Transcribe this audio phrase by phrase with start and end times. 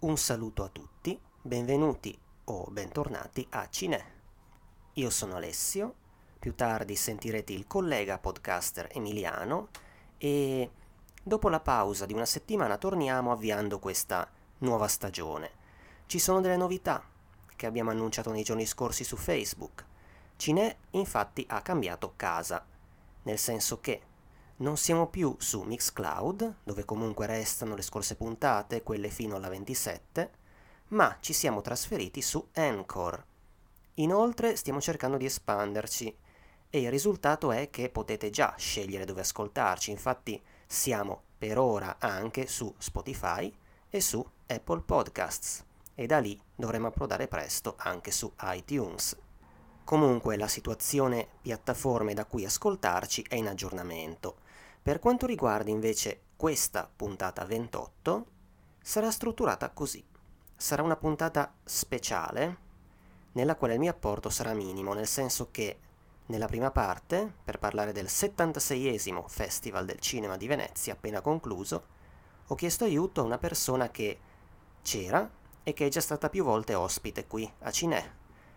[0.00, 4.04] Un saluto a tutti, benvenuti o bentornati a Cine.
[4.92, 5.92] Io sono Alessio,
[6.38, 9.70] più tardi sentirete il collega podcaster Emiliano
[10.16, 10.70] e
[11.20, 15.50] dopo la pausa di una settimana torniamo avviando questa nuova stagione.
[16.06, 17.02] Ci sono delle novità
[17.56, 19.84] che abbiamo annunciato nei giorni scorsi su Facebook.
[20.36, 22.64] Cine infatti ha cambiato casa,
[23.24, 24.02] nel senso che
[24.58, 30.30] non siamo più su Mixcloud, dove comunque restano le scorse puntate, quelle fino alla 27,
[30.88, 33.24] ma ci siamo trasferiti su Anchor.
[33.94, 36.16] Inoltre stiamo cercando di espanderci
[36.70, 42.48] e il risultato è che potete già scegliere dove ascoltarci, infatti siamo per ora anche
[42.48, 43.52] su Spotify
[43.88, 49.16] e su Apple Podcasts e da lì dovremo approdare presto anche su iTunes.
[49.84, 54.46] Comunque la situazione piattaforme da cui ascoltarci è in aggiornamento
[54.88, 58.26] per quanto riguarda invece questa puntata 28,
[58.80, 60.02] sarà strutturata così.
[60.56, 62.56] Sarà una puntata speciale
[63.32, 65.78] nella quale il mio apporto sarà minimo, nel senso che
[66.28, 71.84] nella prima parte, per parlare del 76esimo Festival del Cinema di Venezia appena concluso,
[72.46, 74.18] ho chiesto aiuto a una persona che
[74.80, 75.30] c'era
[75.64, 78.10] e che è già stata più volte ospite qui a Cinè.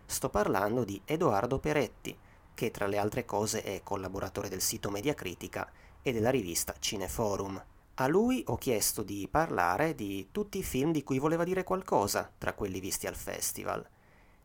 [0.06, 2.18] Sto parlando di Edoardo Peretti,
[2.54, 5.70] che tra le altre cose è collaboratore del sito Mediacritica
[6.02, 7.62] e della rivista Cineforum.
[7.94, 12.30] A lui ho chiesto di parlare di tutti i film di cui voleva dire qualcosa
[12.36, 13.86] tra quelli visti al festival.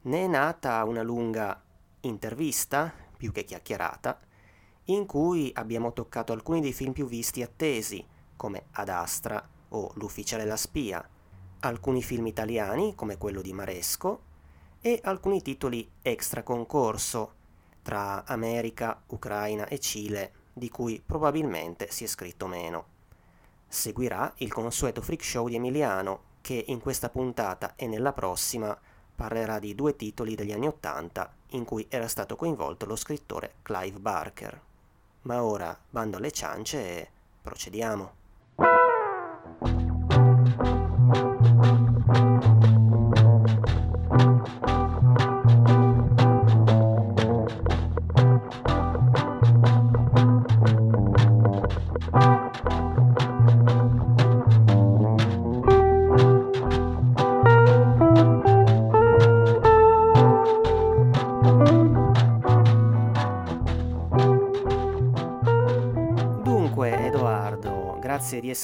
[0.02, 1.62] Ne è nata una lunga
[2.02, 4.20] intervista, più che chiacchierata,
[4.86, 8.06] in cui abbiamo toccato alcuni dei film più visti e attesi,
[8.36, 11.06] come Ad Astra o L'ufficiale la spia,
[11.62, 14.22] alcuni film italiani, come quello di Maresco,
[14.80, 17.34] e alcuni titoli extra concorso,
[17.82, 22.86] tra America, Ucraina e Cile, di cui probabilmente si è scritto meno.
[23.68, 28.78] Seguirà il consueto freak show di Emiliano, che in questa puntata e nella prossima
[29.16, 34.00] parlerà di due titoli degli anni Ottanta in cui era stato coinvolto lo scrittore Clive
[34.00, 34.62] Barker.
[35.24, 37.10] Ma ora bando alle ciance e
[37.42, 38.26] procediamo.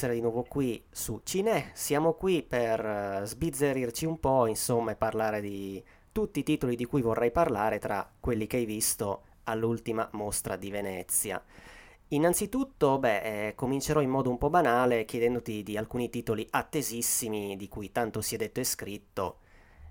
[0.04, 1.70] Essere di nuovo qui su Cine.
[1.72, 5.82] Siamo qui per uh, sbizzerirci un po', insomma, e parlare di
[6.12, 10.70] tutti i titoli di cui vorrei parlare tra quelli che hai visto all'ultima mostra di
[10.70, 11.42] Venezia.
[12.08, 17.68] Innanzitutto, beh, eh, comincerò in modo un po' banale chiedendoti di alcuni titoli attesissimi di
[17.68, 19.38] cui tanto si è detto e scritto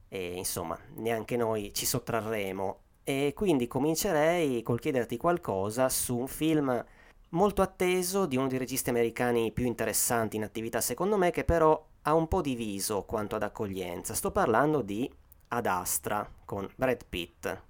[0.09, 2.81] e insomma, neanche noi ci sottrarremo.
[3.03, 6.85] E quindi comincerei col chiederti qualcosa su un film
[7.33, 11.89] molto atteso di uno dei registi americani più interessanti in attività secondo me, che però
[12.03, 14.13] ha un po' diviso quanto ad accoglienza.
[14.13, 15.09] Sto parlando di
[15.49, 17.61] Ad Astra con Brad Pitt.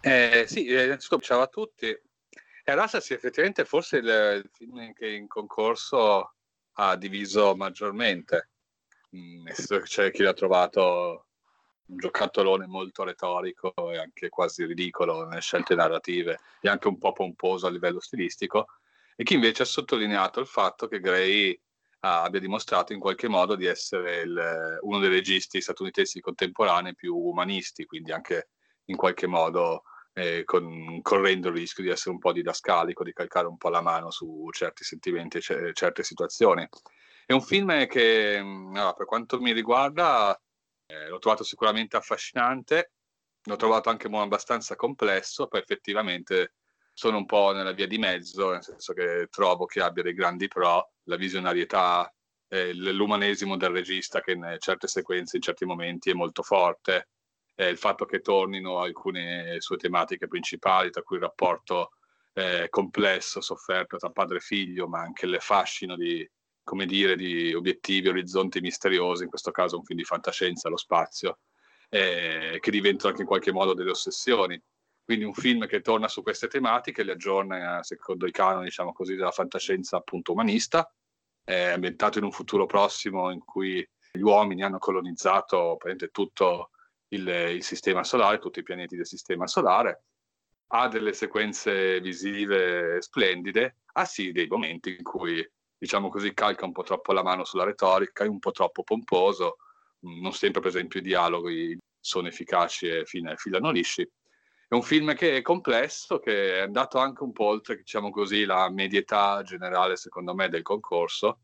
[0.00, 1.86] Eh, sì, eh, innanzitutto ciao a tutti.
[1.86, 6.34] E Ad Astra sì, effettivamente forse il, il film che in concorso
[6.72, 8.50] ha diviso maggiormente.
[9.14, 11.26] Mm, nel senso che c'è chi l'ha trovato
[11.86, 17.12] un giocattolone molto retorico e anche quasi ridicolo nelle scelte narrative e anche un po'
[17.12, 18.66] pomposo a livello stilistico
[19.16, 21.58] e chi invece ha sottolineato il fatto che Gray
[22.00, 27.16] ah, abbia dimostrato in qualche modo di essere il, uno dei registi statunitensi contemporanei più
[27.16, 28.50] umanisti, quindi anche
[28.86, 29.84] in qualche modo
[30.14, 33.80] eh, con, correndo il rischio di essere un po' didascalico, di calcare un po' la
[33.80, 36.68] mano su certi sentimenti e c- certe situazioni.
[37.24, 40.38] È un film che, allora, per quanto mi riguarda,
[40.86, 42.92] eh, l'ho trovato sicuramente affascinante,
[43.44, 46.54] l'ho trovato anche abbastanza complesso, poi effettivamente
[46.92, 50.48] sono un po' nella via di mezzo, nel senso che trovo che abbia dei grandi
[50.48, 52.12] pro, la visionarietà,
[52.48, 57.08] eh, l'umanesimo del regista che in certe sequenze, in certi momenti è molto forte,
[57.54, 61.92] eh, il fatto che tornino alcune sue tematiche principali, tra cui il rapporto
[62.34, 66.28] eh, complesso, sofferto tra padre e figlio, ma anche il fascino di,
[66.62, 71.38] come dire, di obiettivi, orizzonti misteriosi, in questo caso un film di fantascienza, lo spazio,
[71.88, 74.60] eh, che diventano anche in qualche modo delle ossessioni
[75.04, 79.14] quindi un film che torna su queste tematiche, le aggiorna secondo i canoni, diciamo così,
[79.14, 80.90] della fantascienza appunto umanista,
[81.44, 85.76] è ambientato in un futuro prossimo in cui gli uomini hanno colonizzato
[86.10, 86.70] tutto
[87.08, 90.04] il, il sistema solare, tutti i pianeti del sistema solare,
[90.68, 95.46] ha delle sequenze visive splendide, ha sì dei momenti in cui,
[95.76, 99.56] diciamo così, calca un po' troppo la mano sulla retorica, è un po' troppo pomposo,
[100.00, 104.08] non sempre per esempio i dialoghi sono efficaci e filano lisci.
[104.72, 108.46] È un film che è complesso, che è andato anche un po' oltre, diciamo così,
[108.46, 111.40] la medietà generale, secondo me, del concorso,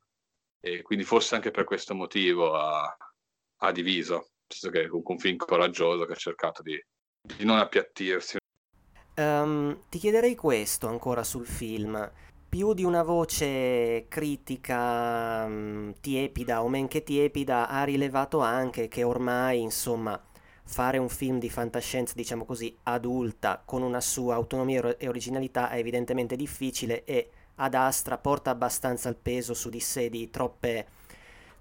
[0.59, 2.97] e quindi forse anche per questo motivo ha,
[3.59, 6.83] ha diviso, senso che è un film coraggioso che ha cercato di,
[7.21, 8.39] di non appiattirsi.
[9.17, 12.11] Um, ti chiederei questo ancora sul film.
[12.49, 19.03] Più di una voce critica um, tiepida o men che tiepida ha rilevato anche che
[19.03, 20.19] ormai, insomma,
[20.69, 25.79] fare un film di fantascienza, diciamo così, adulta, con una sua autonomia e originalità è
[25.79, 30.87] evidentemente difficile e ad Astra porta abbastanza il peso su di sé di troppe,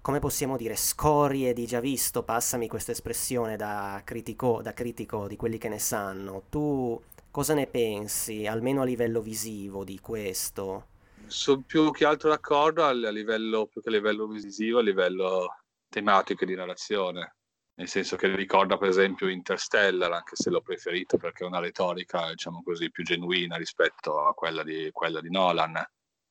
[0.02, 5.36] come possiamo dire, scorie di già visto, passami questa espressione da critico, da critico di
[5.36, 6.42] quelli che ne sanno.
[6.50, 7.00] Tu
[7.30, 10.86] cosa ne pensi, almeno a livello visivo, di questo?
[11.26, 15.48] Sono più che altro d'accordo a livello, più che a livello visivo, a livello
[15.88, 17.32] tematico di narrazione
[17.78, 22.28] nel senso che ricorda per esempio Interstellar, anche se l'ho preferito perché è una retorica,
[22.28, 25.76] diciamo così, più genuina rispetto a quella di, quella di Nolan,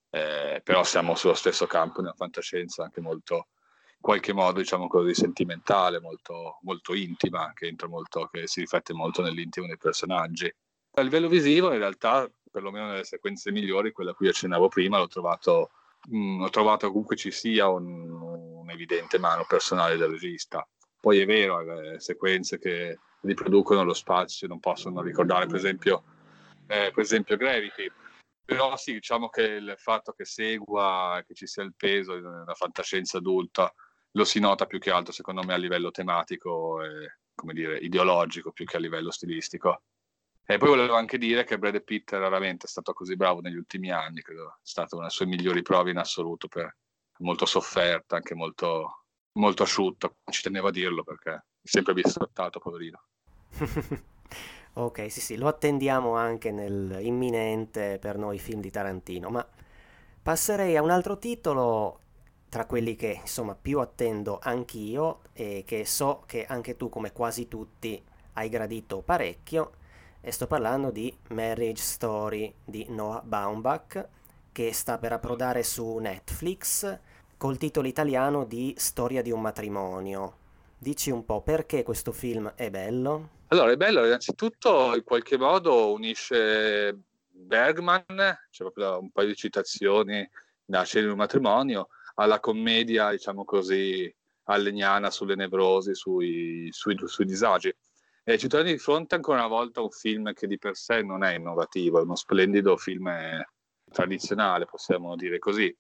[0.09, 3.47] eh, però siamo sullo stesso campo nella fantascienza, anche molto,
[3.91, 9.21] in qualche modo, diciamo così, sentimentale, molto, molto intima, che, molto, che si riflette molto
[9.21, 10.53] nell'intimo dei personaggi.
[10.95, 15.07] A livello visivo, in realtà, perlomeno nelle sequenze migliori, quella a cui accennavo prima, l'ho
[15.07, 15.71] trovato,
[16.09, 20.67] mh, mm, ho trovato comunque ci sia un, un evidente mano personale del regista
[20.99, 26.03] poi è vero, le sequenze che riproducono lo spazio non possono ricordare, per esempio,
[26.67, 27.91] eh, per esempio Gravity.
[28.44, 33.17] Però sì, diciamo che il fatto che segua, che ci sia il peso una fantascienza
[33.17, 33.73] adulta,
[34.11, 38.51] lo si nota più che altro, secondo me, a livello tematico e, come dire, ideologico,
[38.51, 39.81] più che a livello stilistico.
[40.45, 43.91] E poi volevo anche dire che Brad Pitt raramente è stato così bravo negli ultimi
[43.91, 46.73] anni, credo è stata una delle sue migliori prove in assoluto, per,
[47.19, 49.06] molto sofferta, anche molto
[49.38, 53.01] molto asciutto, ci tenevo a dirlo perché è sempre biscottato, poverino.
[54.74, 59.48] ok, sì, sì, lo attendiamo anche nell'imminente per noi film di Tarantino, ma
[60.22, 62.01] passerei a un altro titolo
[62.50, 67.48] tra quelli che insomma più attendo anch'io e che so che anche tu come quasi
[67.48, 68.01] tutti
[68.34, 69.72] hai gradito parecchio
[70.22, 74.07] e sto parlando di Marriage Story di Noah Baumbach
[74.51, 77.00] che sta per approdare su Netflix
[77.38, 80.45] col titolo italiano di Storia di un matrimonio.
[80.80, 83.30] Dici un po' perché questo film è bello?
[83.50, 86.98] Allora, è bello, innanzitutto in qualche modo unisce
[87.30, 88.06] Bergman,
[88.50, 90.28] c'è proprio un paio di citazioni
[90.66, 94.13] da Scena di un matrimonio, alla commedia, diciamo così,
[94.45, 97.74] allegnana sulle nevrosi, sui, sui, sui disagi.
[98.24, 101.01] E ci troviamo di fronte ancora una volta a un film che di per sé
[101.01, 103.10] non è innovativo, è uno splendido film
[103.89, 105.74] tradizionale, possiamo dire così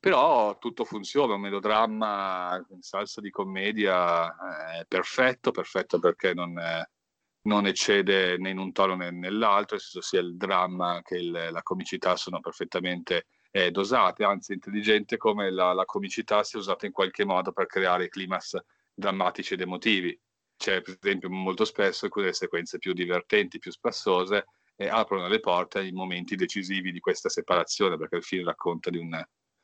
[0.00, 6.82] però tutto funziona, un melodramma in salsa di commedia è perfetto, perfetto perché non, è,
[7.42, 11.30] non eccede né in un tono né nell'altro, nel senso sia il dramma che il,
[11.30, 16.92] la comicità sono perfettamente eh, dosate, anzi intelligente come la, la, comicità sia usata in
[16.92, 18.56] qualche modo per creare climax
[18.94, 20.18] drammatici ed emotivi.
[20.56, 25.80] C'è per esempio molto spesso alcune sequenze più divertenti, più spassose, e aprono le porte
[25.80, 29.22] ai momenti decisivi di questa separazione, perché il film racconta di un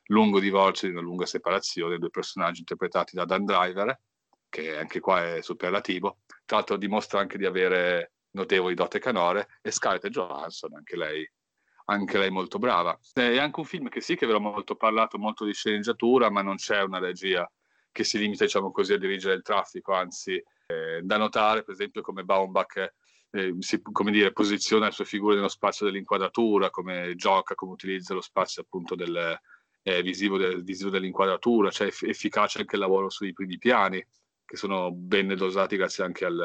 [0.09, 3.99] lungo divorzio, di una lunga separazione, due personaggi interpretati da Dan Driver,
[4.49, 9.71] che anche qua è superlativo, tra l'altro dimostra anche di avere notevoli dote canore, e
[9.71, 11.29] Scarlett Johansson, anche lei,
[11.85, 12.97] anche lei molto brava.
[13.13, 16.55] È anche un film che sì, che avrò molto parlato, molto di sceneggiatura, ma non
[16.55, 17.49] c'è una regia
[17.91, 20.33] che si limita, diciamo così, a dirigere il traffico, anzi,
[20.67, 22.93] eh, da notare, per esempio, come Baumbach
[23.31, 28.13] eh, si come dire, posiziona le sue figure nello spazio dell'inquadratura, come gioca, come utilizza
[28.13, 29.39] lo spazio appunto del,
[29.83, 34.03] eh, visivo, del, visivo, dell'inquadratura, cioè eff- efficace anche il lavoro sui primi piani,
[34.45, 36.39] che sono ben dosati grazie anche al,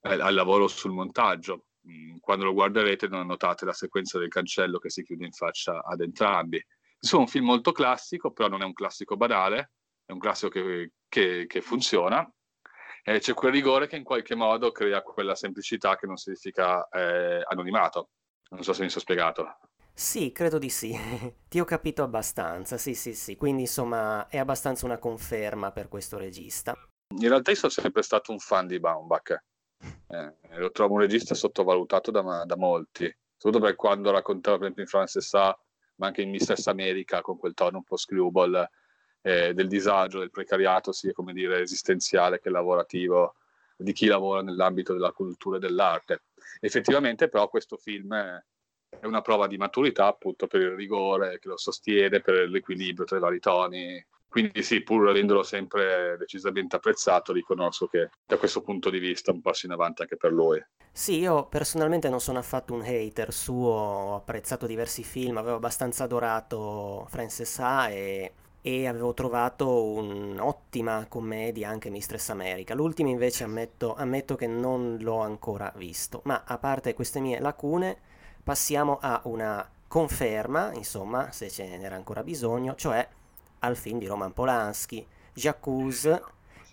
[0.00, 1.66] al, al lavoro sul montaggio.
[1.88, 5.82] Mm, quando lo guarderete non notate la sequenza del cancello che si chiude in faccia
[5.82, 6.62] ad entrambi.
[7.00, 9.72] Insomma, un film molto classico, però non è un classico banale,
[10.04, 12.30] è un classico che, che, che funziona.
[13.04, 17.42] Eh, c'è quel rigore che in qualche modo crea quella semplicità che non significa eh,
[17.46, 18.10] anonimato.
[18.50, 19.58] Non so se mi sono spiegato.
[19.98, 20.94] Sì, credo di sì.
[21.48, 23.34] Ti ho capito abbastanza, sì, sì, sì.
[23.34, 26.72] Quindi insomma è abbastanza una conferma per questo regista.
[27.16, 29.42] In realtà io sono sempre stato un fan di Baumbach.
[30.10, 34.84] Eh, lo trovo un regista sottovalutato da, da molti, soprattutto perché quando raccontava per esempio
[34.84, 35.56] in France Sa,
[35.96, 38.66] ma anche in Mistress America con quel tono un po' screwball
[39.20, 43.34] eh, del disagio, del precariato, sia come dire esistenziale che lavorativo
[43.76, 46.22] di chi lavora nell'ambito della cultura e dell'arte.
[46.60, 48.14] Effettivamente però questo film...
[48.14, 48.42] È,
[49.00, 53.16] è una prova di maturità appunto per il rigore che lo sostiene, per l'equilibrio tra
[53.16, 54.04] i vari toni.
[54.28, 59.40] Quindi sì, pur avendolo sempre decisamente apprezzato, riconosco che da questo punto di vista un
[59.40, 60.62] passo in avanti anche per lui.
[60.92, 66.04] Sì, io personalmente non sono affatto un hater suo, ho apprezzato diversi film, avevo abbastanza
[66.04, 72.74] adorato Frances Ha e, e avevo trovato un'ottima commedia anche Mistress America.
[72.74, 77.98] L'ultimo invece ammetto, ammetto che non l'ho ancora visto, ma a parte queste mie lacune
[78.48, 83.06] passiamo a una conferma, insomma, se ce n'era ancora bisogno, cioè
[83.58, 86.22] al film di Roman Polanski, J'accuse,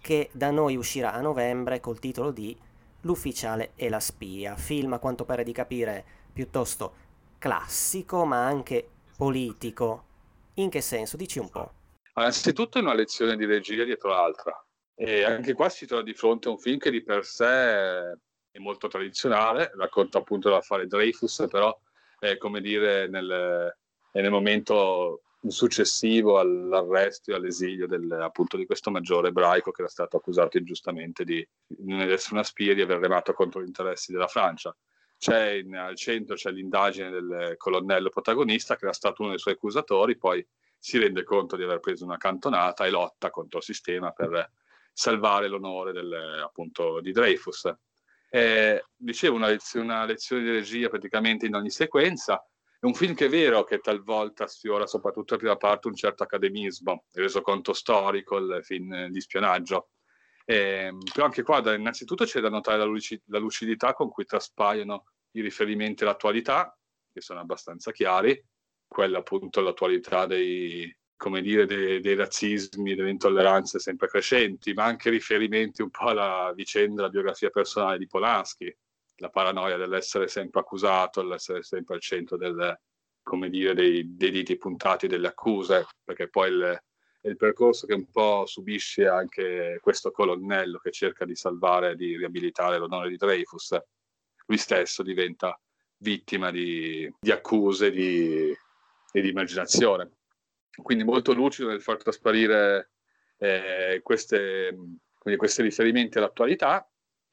[0.02, 2.58] che da noi uscirà a novembre col titolo di
[3.02, 6.94] L'ufficiale e la spia, film a quanto pare di capire piuttosto
[7.40, 10.06] classico ma anche politico.
[10.54, 11.18] In che senso?
[11.18, 11.74] Dici un po'.
[12.16, 14.66] Innanzitutto è una lezione di regia dietro l'altra.
[14.96, 18.18] E anche qua si trova di fronte a un film che di per sé
[18.56, 21.78] è molto tradizionale, racconta appunto l'affare Dreyfus, però
[22.18, 23.76] è come dire nel,
[24.14, 29.92] è nel momento successivo all'arresto e all'esilio del, appunto di questo maggiore ebraico che era
[29.92, 31.46] stato accusato ingiustamente di
[31.80, 34.74] non essere una spia e di aver remato contro gli interessi della Francia.
[35.18, 39.56] C'è in, al centro c'è l'indagine del colonnello protagonista che era stato uno dei suoi
[39.56, 40.46] accusatori, poi
[40.78, 44.50] si rende conto di aver preso una cantonata e lotta contro il sistema per
[44.94, 47.70] salvare l'onore del, appunto, di Dreyfus.
[48.36, 52.46] Eh, dicevo, una lezione, una lezione di regia praticamente in ogni sequenza,
[52.78, 56.24] è un film che è vero che talvolta sfiora soprattutto la prima parte un certo
[56.24, 59.92] academismo, il resoconto storico, il film di spionaggio.
[60.44, 64.26] Eh, però anche qua, da, innanzitutto, c'è da notare la, luci- la, lucidità con cui
[64.26, 66.78] traspaiono i riferimenti all'attualità,
[67.14, 68.38] che sono abbastanza chiari,
[68.86, 75.10] quella appunto l'attualità dei, come dire, dei, dei razzismi, delle intolleranze sempre crescenti, ma anche
[75.10, 78.76] riferimenti un po' alla vicenda, alla biografia personale di Polanski,
[79.18, 82.78] la paranoia dell'essere sempre accusato, dell'essere sempre al centro del,
[83.24, 86.84] come dire, dei, dei diti puntati delle accuse, perché poi il,
[87.22, 92.78] il percorso che un po' subisce anche questo colonnello che cerca di salvare, di riabilitare
[92.78, 93.76] l'onore di Dreyfus.
[94.48, 95.60] Lui stesso diventa
[95.98, 98.56] vittima di, di accuse di,
[99.12, 100.12] e di immaginazione.
[100.82, 102.92] Quindi molto lucido nel far trasparire
[103.38, 104.76] eh, queste,
[105.38, 106.88] questi riferimenti all'attualità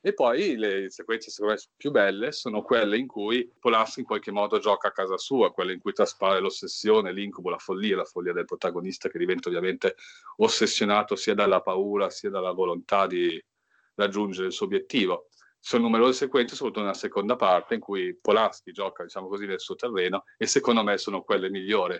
[0.05, 4.33] e poi le sequenze secondo me più belle sono quelle in cui Polanski in qualche
[4.33, 8.33] modo gioca a casa sua, quelle in cui traspare l'ossessione, l'incubo, la follia, la follia
[8.33, 9.95] del protagonista che diventa ovviamente
[10.39, 13.41] ossessionato sia dalla paura sia dalla volontà di
[13.95, 15.29] raggiungere il suo obiettivo.
[15.61, 19.77] Sono numerose sequenze, soprattutto nella seconda parte, in cui Polanski gioca, diciamo così, nel suo
[19.77, 21.97] terreno e secondo me sono quelle migliori,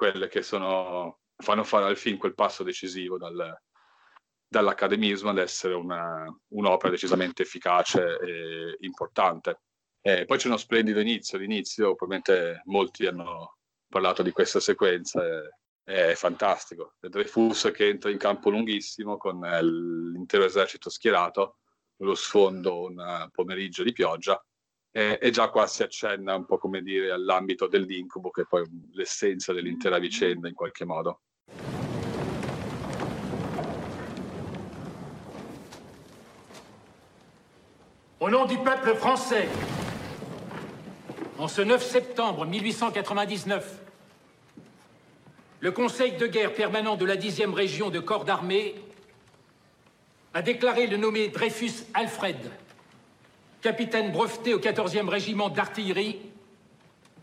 [0.00, 3.54] quelle che sono, fanno fare al film quel passo decisivo dal,
[4.48, 9.60] dall'academismo ad essere una, un'opera decisamente efficace e importante.
[10.00, 15.22] E poi c'è uno splendido inizio, l'inizio, probabilmente molti hanno parlato di questa sequenza,
[15.84, 16.94] è, è fantastico.
[16.98, 21.58] Dreyfus che entra in campo lunghissimo con eh, l'intero esercito schierato,
[21.96, 24.42] lo sfondo un pomeriggio di pioggia,
[24.92, 28.64] e, e, già qua si accenna un po' come dire all'ambito dell'incubo, che è poi
[28.92, 31.20] l'essenza dell'intera vicenda in qualche modo.
[38.18, 39.48] Au nom du peuple français,
[41.38, 43.78] en ce 9 septembre 1899,
[45.60, 48.74] le Conseil de guerre permanent de la 10e région de corps d'armée
[50.34, 52.36] a déclaré le nommé Dreyfus Alfred,
[53.60, 56.18] capitaine breveté au 14e régiment d'artillerie,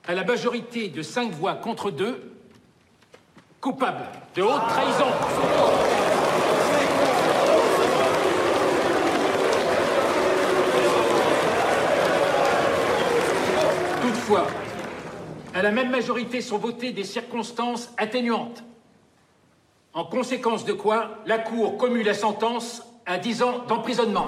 [0.07, 2.31] à la majorité de 5 voix contre 2,
[3.59, 5.05] coupable de haute trahison.
[14.01, 14.47] Toutefois,
[15.53, 18.63] à la même majorité sont votées des circonstances atténuantes.
[19.93, 24.27] En conséquence de quoi, la Cour commue la sentence à 10 ans d'emprisonnement.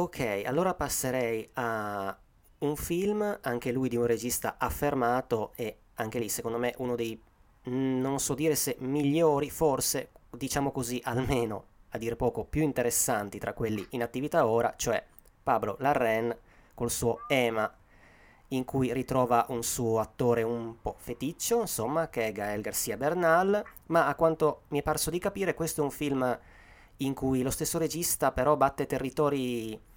[0.00, 2.18] Ok, allora passerei a
[2.60, 7.20] un film, anche lui di un regista affermato e anche lì secondo me uno dei,
[7.64, 13.52] non so dire se migliori, forse, diciamo così, almeno a dire poco più interessanti tra
[13.52, 15.04] quelli in attività ora, cioè
[15.42, 16.34] Pablo Larrain
[16.72, 17.70] col suo Ema,
[18.48, 23.62] in cui ritrova un suo attore un po' feticcio, insomma, che è Gael Garcia Bernal,
[23.88, 26.38] ma a quanto mi è parso di capire questo è un film
[27.02, 29.88] in cui lo stesso regista però batte territori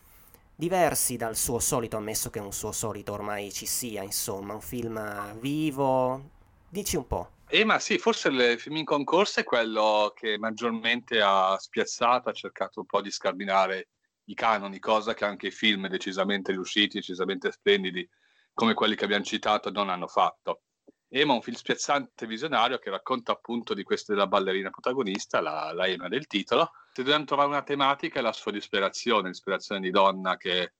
[0.63, 5.38] diversi dal suo solito, ammesso che un suo solito ormai ci sia, insomma, un film
[5.39, 6.29] vivo.
[6.70, 7.32] Dici un po'.
[7.50, 12.34] Eh, ma sì, forse il film in concorso è quello che maggiormente ha spiazzato, ha
[12.34, 13.89] cercato un po' di scardinare
[14.27, 18.10] i canoni, cosa che anche i film decisamente riusciti, decisamente splendidi,
[18.53, 20.62] come quelli che abbiamo citato, non hanno fatto.
[21.10, 25.74] Ema è un film spiazzante visionario che racconta appunto di questa della ballerina protagonista, la,
[25.74, 26.72] la Ema del titolo.
[26.96, 30.74] Se dobbiamo trovare una tematica è la sua disperazione, l'ispirazione di donna che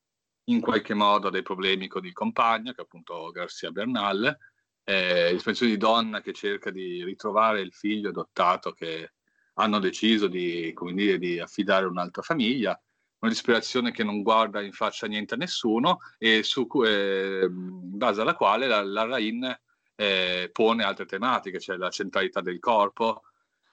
[0.46, 4.38] in qualche modo ha dei problemi con il compagno, che è appunto Garcia Bernal,
[4.84, 9.14] eh, l'ispirazione di donna che cerca di ritrovare il figlio adottato che
[9.56, 12.80] hanno deciso di, dire, di affidare un'altra famiglia
[13.24, 18.22] una disperazione che non guarda in faccia niente a nessuno e su, eh, in base
[18.22, 19.60] alla quale la, la Rain
[19.96, 23.24] eh, pone altre tematiche, cioè la centralità del corpo,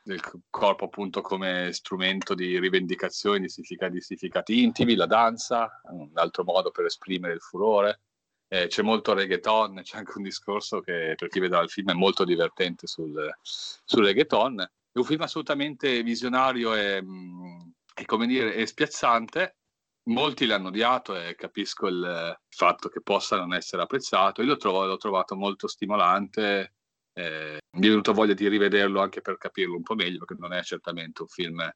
[0.02, 6.45] del corpo appunto come strumento di rivendicazione di significati, significati intimi, la danza, un altro
[6.45, 8.00] modo per esprimere il furore.
[8.49, 11.95] Eh, c'è molto reggaeton, c'è anche un discorso che per chi vedrà il film è
[11.95, 14.61] molto divertente sul, sul reggaeton.
[14.61, 17.61] È un film assolutamente visionario e, mm,
[17.95, 19.57] e come dire, è spiazzante,
[20.04, 24.42] molti l'hanno odiato e capisco il fatto che possa non essere apprezzato.
[24.42, 26.75] Io l'ho, trovato, l'ho trovato molto stimolante,
[27.12, 30.52] eh, mi è venuto voglia di rivederlo anche per capirlo un po' meglio, perché non
[30.52, 31.71] è certamente un film,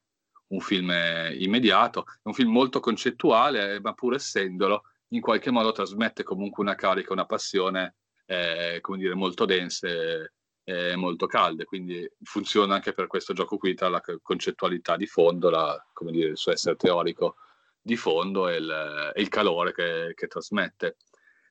[0.49, 0.93] un film
[1.39, 6.75] immediato, è un film molto concettuale, ma pur essendolo, in qualche modo trasmette comunque una
[6.75, 13.07] carica, una passione, eh, come dire, molto dense e molto calde, quindi funziona anche per
[13.07, 17.37] questo gioco qui tra la concettualità di fondo, la, come dire, il suo essere teorico
[17.81, 20.97] di fondo e il, e il calore che, che trasmette.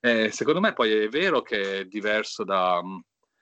[0.01, 2.81] Eh, secondo me poi è vero che è diverso da,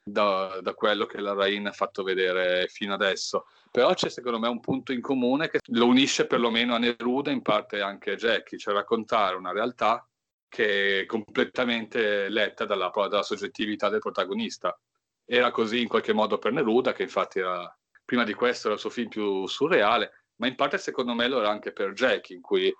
[0.03, 4.47] da, da, quello che la Rain ha fatto vedere fino adesso, però c'è secondo me
[4.47, 8.57] un punto in comune che lo unisce perlomeno a Neruda, in parte anche a Jackie,
[8.57, 10.05] cioè raccontare una realtà
[10.49, 14.77] che è completamente letta dalla, dalla soggettività del protagonista.
[15.23, 18.81] Era così in qualche modo per Neruda, che infatti era, prima di questo era il
[18.81, 22.41] suo film più surreale, ma in parte secondo me lo era anche per Jackie, in
[22.41, 22.73] cui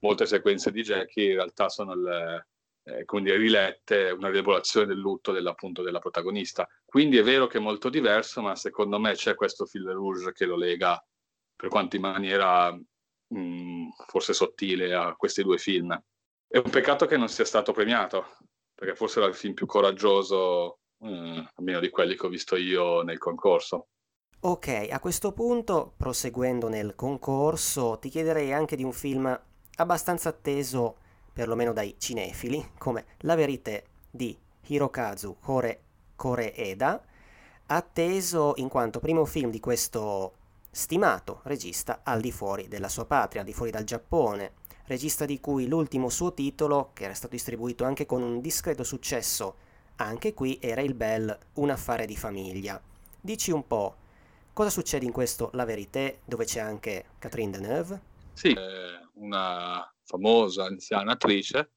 [0.00, 2.48] molte sequenze di Jackie in realtà sono le,
[2.84, 6.68] eh, come dire, rilette, una rielaborazione del lutto dell'appunto della protagonista.
[6.84, 10.44] Quindi è vero che è molto diverso, ma secondo me c'è questo fil rouge che
[10.44, 11.02] lo lega,
[11.56, 15.98] per quanto in maniera mh, mm, forse sottile, a questi due film.
[16.46, 18.36] È un peccato che non sia stato premiato,
[18.74, 23.02] perché forse era il film più coraggioso, mm, almeno di quelli che ho visto io
[23.02, 23.88] nel concorso.
[24.40, 29.40] Ok, a questo punto, proseguendo nel concorso, ti chiederei anche di un film
[29.76, 30.98] abbastanza atteso,
[31.34, 34.34] perlomeno dai cinefili, come La Verité di
[34.66, 35.80] Hirokazu Kore,
[36.16, 37.04] Koreeda,
[37.66, 40.36] atteso in quanto primo film di questo
[40.70, 44.52] stimato regista al di fuori della sua patria, al di fuori dal Giappone,
[44.86, 49.56] regista di cui l'ultimo suo titolo, che era stato distribuito anche con un discreto successo,
[49.96, 52.80] anche qui era il bel Un affare di famiglia.
[53.20, 53.96] Dici un po',
[54.54, 58.00] Cosa succede in questo La Verité, dove c'è anche Catherine Deneuve?
[58.34, 58.54] Sì,
[59.14, 61.72] una famosa anziana attrice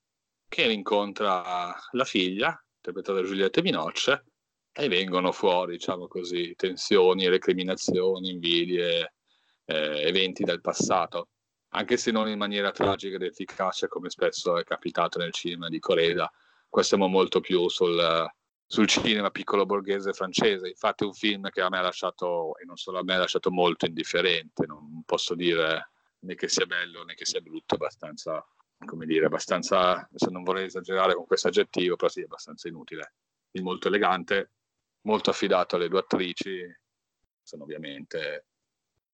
[0.48, 4.26] che incontra la figlia, interpretata da Giulietta Minocce,
[4.72, 9.14] e vengono fuori, diciamo così, tensioni, recriminazioni, invidie,
[9.66, 11.30] eh, eventi del passato,
[11.70, 15.80] anche se non in maniera tragica ed efficace come spesso è capitato nel cinema di
[15.80, 16.32] Coreda.
[16.70, 18.30] Qua siamo molto più sul,
[18.66, 20.68] sul cinema piccolo borghese francese.
[20.68, 23.20] Infatti è un film che a me ha lasciato, e non solo a me, ha
[23.20, 24.66] lasciato molto indifferente.
[24.66, 28.46] Non posso dire né che sia bello né che sia brutto, abbastanza,
[28.86, 33.14] come dire, abbastanza, se non vorrei esagerare con questo aggettivo, però sì, abbastanza inutile.
[33.52, 34.52] Il molto elegante,
[35.02, 36.64] molto affidato alle due attrici,
[37.42, 38.46] sono ovviamente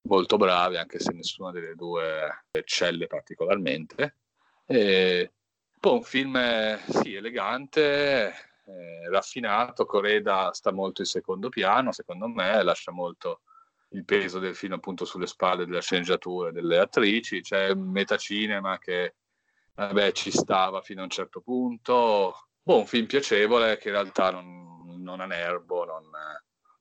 [0.03, 4.17] molto brave, anche se nessuna delle due eccelle particolarmente.
[4.65, 5.31] E
[5.79, 6.37] poi un film,
[6.89, 8.33] sì, elegante,
[8.65, 13.41] eh, raffinato, Coreda sta molto in secondo piano, secondo me, lascia molto
[13.93, 19.15] il peso del film appunto sulle spalle della sceneggiatura delle attrici, c'è un metacinema che
[19.75, 24.31] vabbè, ci stava fino a un certo punto, boh, un film piacevole che in realtà
[24.31, 26.09] non, non ha nervo, non,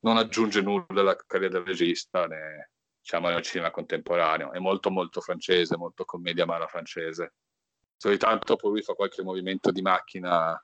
[0.01, 2.71] non, aggiunge nulla alla carriera del regista né
[3.03, 7.35] diciamo nel cinema contemporaneo, è molto molto francese, molto commedia mala francese.
[7.97, 10.61] Soltanto poi lui fa qualche movimento di macchina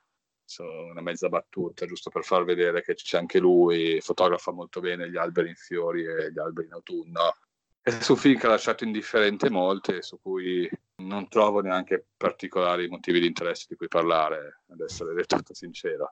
[0.57, 5.17] una mezza battuta, giusto per far vedere che c'è anche lui, fotografa molto bene gli
[5.17, 7.35] alberi in fiori e gli alberi in autunno.
[7.81, 13.19] È un film che ha lasciato indifferente molti, su cui non trovo neanche particolari motivi
[13.19, 16.11] di interesse di cui parlare, ad essere del tutto sincero.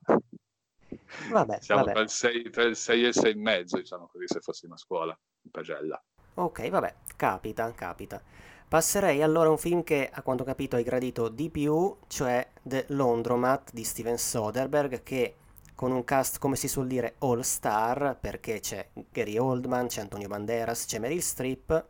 [1.30, 1.94] Vabbè, Siamo vabbè.
[1.94, 4.76] Tra, il 6, tra il 6 e il 6 e mezzo, diciamo così, se fossimo
[4.76, 6.02] a scuola, in pagella.
[6.36, 8.22] Ok, vabbè, capita, capita.
[8.70, 12.84] Passerei allora a un film che a quanto capito hai gradito di più, cioè The
[12.90, 15.36] Laundromat di Steven Soderbergh, che
[15.74, 20.28] con un cast come si suol dire all star, perché c'è Gary Oldman, c'è Antonio
[20.28, 21.86] Banderas, c'è Meryl Streep,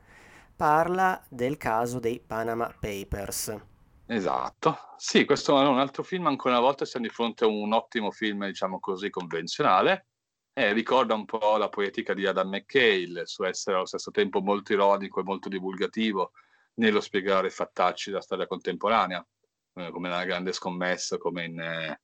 [0.55, 3.59] parla del caso dei Panama Papers.
[4.05, 7.73] Esatto, sì, questo è un altro film, ancora una volta siamo di fronte a un
[7.73, 10.09] ottimo film, diciamo così, convenzionale,
[10.53, 14.41] eh, ricorda un po' la poetica di Adam McKay, il suo essere allo stesso tempo
[14.41, 16.33] molto ironico e molto divulgativo
[16.77, 19.25] nello spiegare fattacci della storia contemporanea,
[19.73, 22.01] eh, come nella Grande Scommessa, come in, eh,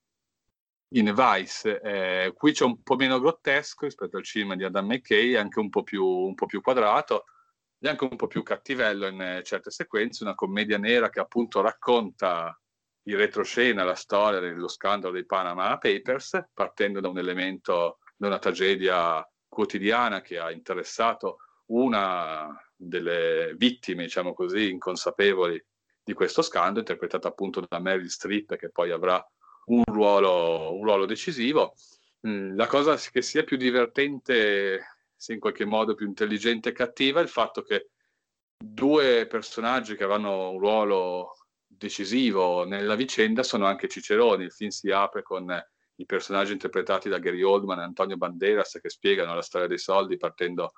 [0.95, 1.79] in Vice.
[1.81, 5.69] Eh, qui c'è un po' meno grottesco rispetto al cinema di Adam McKay, anche un
[5.69, 7.25] po' più, un po più quadrato,
[7.79, 11.62] e anche un po' più cattivello in eh, certe sequenze, una commedia nera che appunto
[11.62, 12.57] racconta
[13.05, 18.39] in retroscena la storia dello scandalo dei Panama Papers, partendo da un elemento, da una
[18.39, 22.47] tragedia quotidiana che ha interessato una
[22.87, 25.63] delle vittime, diciamo così, inconsapevoli
[26.03, 29.25] di questo scandalo, interpretata appunto da Meryl Streep, che poi avrà
[29.65, 31.75] un ruolo, un ruolo decisivo.
[32.27, 34.81] Mm, la cosa che sia più divertente
[35.15, 37.91] sia in qualche modo più intelligente e cattiva il fatto che
[38.57, 44.45] due personaggi che avranno un ruolo decisivo nella vicenda sono anche Ciceroni.
[44.45, 45.49] Il film si apre con
[45.95, 50.17] i personaggi interpretati da Gary Oldman e Antonio Banderas che spiegano la storia dei soldi
[50.17, 50.73] partendo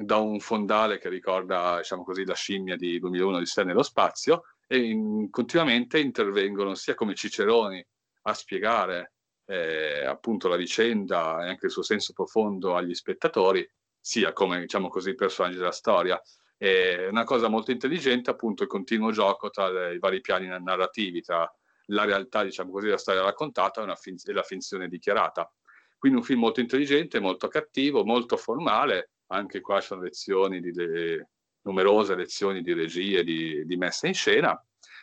[0.00, 4.44] da un fondale che ricorda, diciamo così, la scimmia di 2001 di sé nello spazio
[4.64, 7.84] e in, continuamente intervengono sia come Ciceroni
[8.22, 9.14] a spiegare
[9.46, 13.68] eh, appunto la vicenda e anche il suo senso profondo agli spettatori,
[14.00, 16.20] sia come diciamo così personaggi della storia.
[16.56, 21.52] È una cosa molto intelligente appunto il continuo gioco tra i vari piani narrativi, tra
[21.86, 25.52] la realtà diciamo così della storia raccontata e, fin- e la finzione dichiarata.
[25.98, 31.28] Quindi un film molto intelligente, molto cattivo, molto formale, anche qua sono lezioni di le,
[31.62, 34.60] numerose lezioni di regia e di, di messa in scena,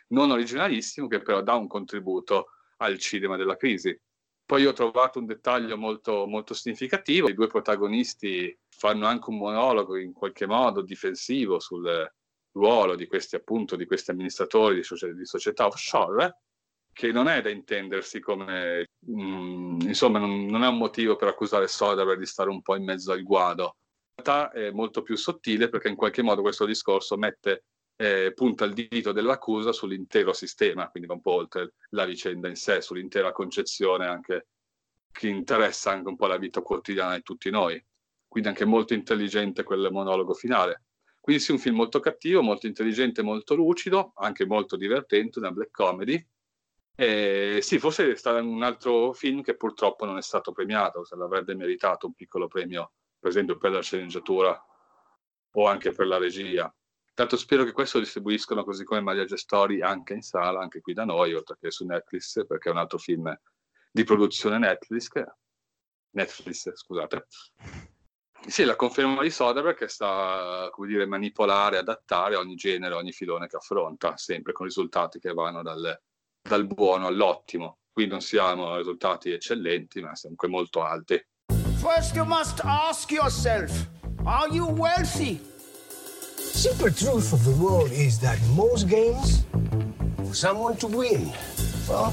[0.10, 3.98] non originalissimo che però dà un contributo al cinema della crisi.
[4.46, 9.98] Poi ho trovato un dettaglio molto, molto significativo, i due protagonisti fanno anche un monologo
[9.98, 12.12] in qualche modo difensivo sul
[12.52, 16.42] ruolo di questi appunto di questi amministratori di, soci- di società offshore
[16.94, 21.28] che non è da intendersi come mh, mm, insomma non, non, è un motivo per
[21.28, 23.78] accusare Soderbergh di stare un po' in mezzo al guado
[24.16, 27.66] realtà è molto più sottile perché in qualche modo questo discorso mette
[27.98, 32.56] eh, punta il dito dell'accusa sull'intero sistema, quindi va un po' oltre la vicenda in
[32.56, 34.48] sé, sull'intera concezione anche
[35.12, 37.82] che interessa anche un po' la vita quotidiana di tutti noi.
[38.28, 40.84] Quindi anche molto intelligente quel monologo finale.
[41.22, 45.72] Quindi sì, un film molto cattivo, molto intelligente, molto lucido, anche molto divertente, una black
[45.72, 46.28] comedy.
[46.98, 51.16] E sì, forse è stato un altro film che purtroppo non è stato premiato, se
[51.16, 52.92] l'avrebbe meritato un piccolo premio,
[53.26, 54.64] per esempio per la sceneggiatura
[55.54, 56.72] o anche per la regia.
[57.16, 61.06] Tanto spero che questo distribuiscono così come Maria Gestori anche in sala, anche qui da
[61.06, 63.36] noi, oltre che su Netflix, perché è un altro film
[63.92, 65.10] di produzione Netflix.
[66.12, 67.26] Netflix, scusate.
[68.46, 73.48] Sì, la conferma di Soderbergh che sta, come dire, manipolare, adattare ogni genere, ogni filone
[73.48, 76.00] che affronta, sempre con risultati che vanno dal,
[76.44, 77.80] dal buono all'ottimo.
[77.92, 81.20] Qui non siamo risultati eccellenti, ma comunque molto alti.
[81.86, 83.70] First you must ask yourself,
[84.26, 85.40] are you wealthy?
[86.36, 89.46] simple truth of the world is that most games,
[90.18, 91.32] for someone to win,
[91.88, 92.12] well,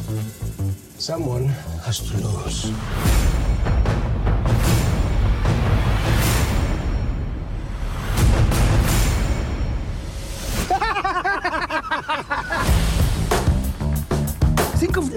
[0.99, 1.47] someone
[1.87, 3.42] has to lose.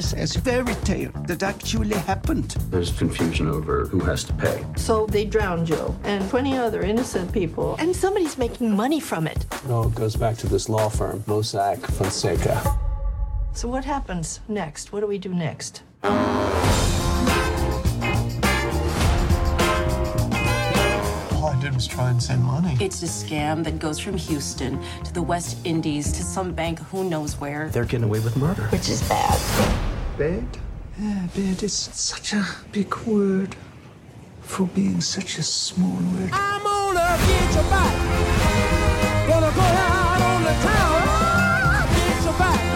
[0.06, 2.52] This as a fairy tale that actually happened.
[2.70, 4.64] There's confusion over who has to pay.
[4.76, 9.46] So they drowned Joe and 20 other innocent people, and somebody's making money from it.
[9.68, 12.62] No, it goes back to this law firm, Mossack Fonseca.
[13.54, 14.92] So what happens next?
[14.92, 15.82] What do we do next?
[16.04, 16.12] All
[21.48, 22.78] I did was try and send money.
[22.80, 27.10] It's a scam that goes from Houston to the West Indies to some bank who
[27.10, 27.70] knows where.
[27.70, 28.64] They're getting away with murder.
[28.64, 29.85] Which is bad.
[30.18, 30.58] Bad?
[30.98, 33.56] Yeah, bad is such a big word
[34.42, 36.30] for being such a small word.
[36.32, 39.28] I'm gonna get your back.
[39.28, 41.88] Gonna go out on the town.
[41.96, 42.76] Get your back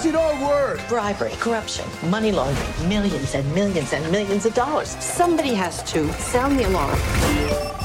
[0.00, 0.80] does it all work?
[0.88, 4.96] Bribery, corruption, money laundering, millions and millions and millions of dollars.
[4.98, 7.79] Somebody has to sound the alarm.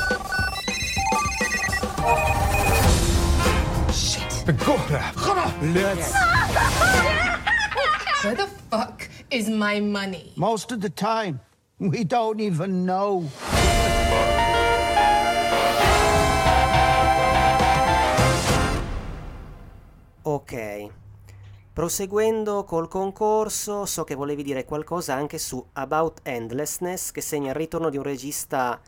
[4.46, 4.62] Shit.
[5.74, 6.14] Let's.
[8.22, 10.34] Where the fuck is my money?
[10.36, 11.40] Most of the time,
[11.80, 13.28] we don't even know.
[20.22, 20.92] Okay.
[21.74, 27.56] Proseguendo col concorso, so che volevi dire qualcosa anche su About Endlessness, che segna il
[27.56, 28.80] ritorno di un regista,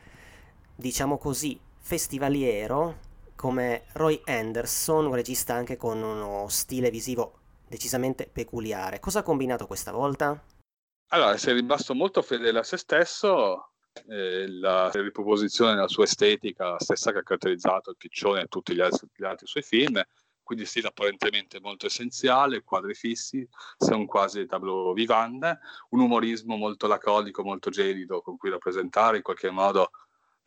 [0.75, 3.05] diciamo così, festivaliero,
[3.37, 8.99] come Roy Anderson, un regista anche con uno stile visivo decisamente peculiare.
[8.99, 10.43] Cosa ha combinato questa volta?
[11.09, 13.73] Allora, si è rimasto molto fedele a se stesso,
[14.09, 18.73] eh, la riproposizione della sua estetica, la stessa che ha caratterizzato il Piccione e tutti
[18.73, 20.01] gli altri, gli altri suoi film,
[20.41, 23.47] quindi stile apparentemente molto essenziale, quadri fissi,
[23.77, 25.43] sono quasi tableau vivant,
[25.89, 29.91] un umorismo molto laconico, molto gelido con cui rappresentare in qualche modo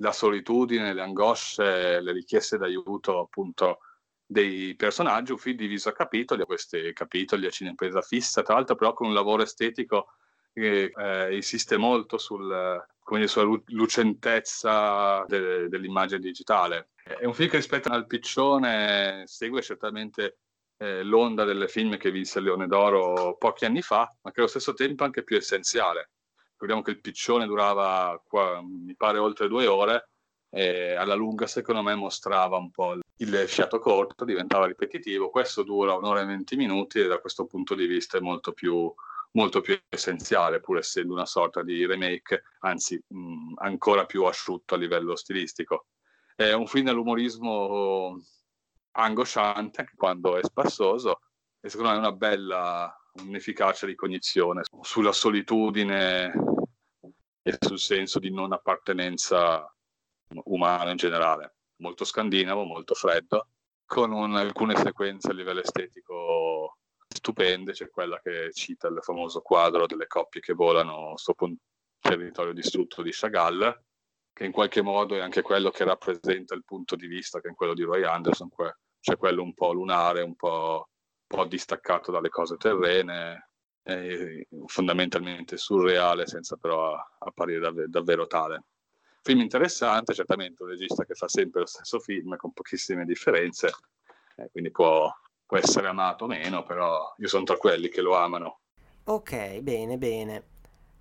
[0.00, 3.80] la solitudine, le angosce, le richieste d'aiuto appunto
[4.24, 8.76] dei personaggi, un film diviso a capitoli, a questi capitoli a cinepresa fissa, tra l'altro
[8.76, 10.14] però con un lavoro estetico
[10.52, 16.90] che eh, insiste molto sul, come sulla lucentezza de- dell'immagine digitale.
[17.02, 20.38] È un film che rispetto al piccione segue certamente
[20.78, 24.48] eh, l'onda del film che vinse il Leone d'Oro pochi anni fa, ma che allo
[24.48, 26.10] stesso tempo è anche più essenziale.
[26.60, 30.10] Ricordiamo che il piccione durava, qua, mi pare, oltre due ore
[30.50, 35.30] e alla lunga, secondo me, mostrava un po' il fiato corto, diventava ripetitivo.
[35.30, 38.92] Questo dura un'ora e venti minuti e da questo punto di vista è molto più
[39.32, 44.76] molto più essenziale, pur essendo una sorta di remake, anzi mh, ancora più asciutto a
[44.78, 45.86] livello stilistico.
[46.34, 48.20] È un film dall'umorismo
[48.92, 51.20] angosciante anche quando è spassoso
[51.60, 52.92] e secondo me è una bella,
[53.22, 56.32] un'efficace ricognizione sulla solitudine
[57.50, 59.72] e sul senso di non appartenenza
[60.44, 61.56] umana in generale.
[61.76, 63.48] Molto scandinavo, molto freddo,
[63.84, 66.76] con un, alcune sequenze a livello estetico
[67.08, 71.56] stupende, c'è quella che cita il famoso quadro delle coppie che volano sopra un
[71.98, 73.82] territorio distrutto di Chagall,
[74.32, 77.54] che in qualche modo è anche quello che rappresenta il punto di vista che è
[77.54, 78.48] quello di Roy Anderson,
[79.00, 80.88] cioè quello un po' lunare, un po',
[81.26, 83.49] un po distaccato dalle cose terrene,
[84.66, 88.64] fondamentalmente surreale senza però apparire dav- davvero tale.
[89.22, 93.70] Film interessante, certamente un regista che fa sempre lo stesso film con pochissime differenze,
[94.36, 95.12] eh, quindi può,
[95.44, 98.60] può essere amato o meno, però io sono tra quelli che lo amano.
[99.04, 100.44] Ok, bene, bene.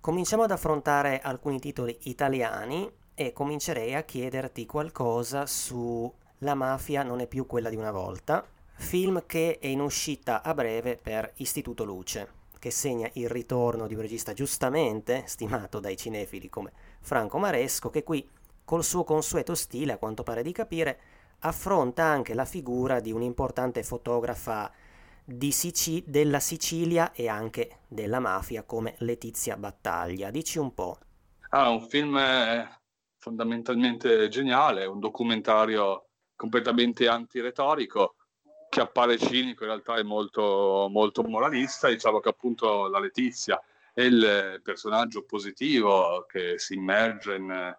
[0.00, 7.20] Cominciamo ad affrontare alcuni titoli italiani e comincerei a chiederti qualcosa su La mafia non
[7.20, 8.44] è più quella di una volta,
[8.76, 13.94] film che è in uscita a breve per Istituto Luce, che segna il ritorno di
[13.94, 16.70] un regista giustamente stimato dai cinefili come
[17.00, 18.28] Franco Maresco, che qui
[18.64, 21.00] col suo consueto stile, a quanto pare di capire,
[21.40, 24.70] affronta anche la figura di un'importante fotografa
[25.50, 30.30] Sic- della Sicilia e anche della mafia come Letizia Battaglia.
[30.30, 30.98] Dici un po'.
[31.50, 32.68] Ah, un film eh,
[33.16, 38.16] fondamentalmente geniale, un documentario completamente antiretorico
[38.70, 41.88] che appare cinico, in realtà è molto, molto moralista.
[41.88, 43.60] Diciamo che appunto la Letizia
[43.92, 47.76] è il personaggio positivo che si immerge in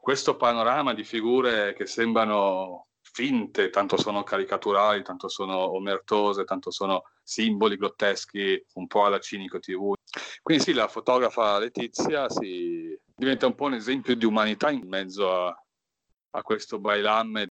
[0.00, 7.04] questo panorama di figure che sembrano finte, tanto sono caricaturali, tanto sono omertose, tanto sono
[7.22, 9.92] simboli grotteschi, un po' alla cinico TV.
[10.42, 15.30] Quindi sì, la fotografa Letizia si diventa un po' un esempio di umanità in mezzo
[15.30, 15.64] a,
[16.30, 17.46] a questo bailamme.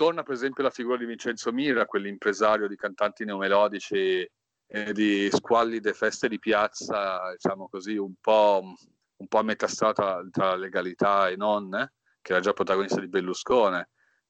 [0.00, 4.26] Torna per esempio la figura di Vincenzo Mira, quell'impresario di cantanti neomelodici
[4.66, 10.26] e di squallide feste di piazza, diciamo così, un po' un po' a metà strada
[10.30, 13.78] tra legalità e non, eh, che era già protagonista di Berlusconi.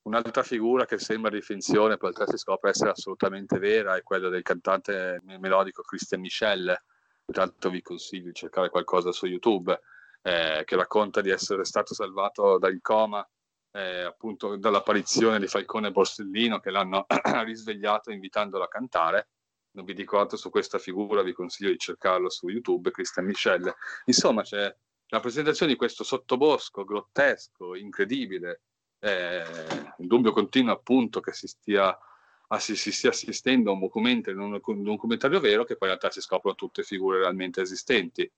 [0.08, 4.42] Un'altra figura che sembra di finzione, poi si scopre essere assolutamente vera, è quella del
[4.42, 6.76] cantante melodico Christian Michel.
[7.26, 9.80] Intanto vi consiglio di cercare qualcosa su YouTube,
[10.22, 13.24] eh, che racconta di essere stato salvato dal coma
[13.72, 17.06] eh, appunto dall'apparizione di Falcone e Borsellino che l'hanno
[17.44, 19.28] risvegliato invitandolo a cantare
[19.72, 23.72] non vi dico altro su questa figura, vi consiglio di cercarlo su YouTube, Christian Michel.
[24.06, 24.74] Insomma, c'è
[25.06, 28.62] la presentazione di questo sottobosco grottesco, incredibile,
[28.98, 29.42] eh,
[29.98, 31.96] il dubbio continuo appunto che si stia,
[32.58, 36.10] si, si stia assistendo a un documento, un, un documentario vero, che poi in realtà
[36.10, 38.30] si scoprono tutte figure realmente esistenti.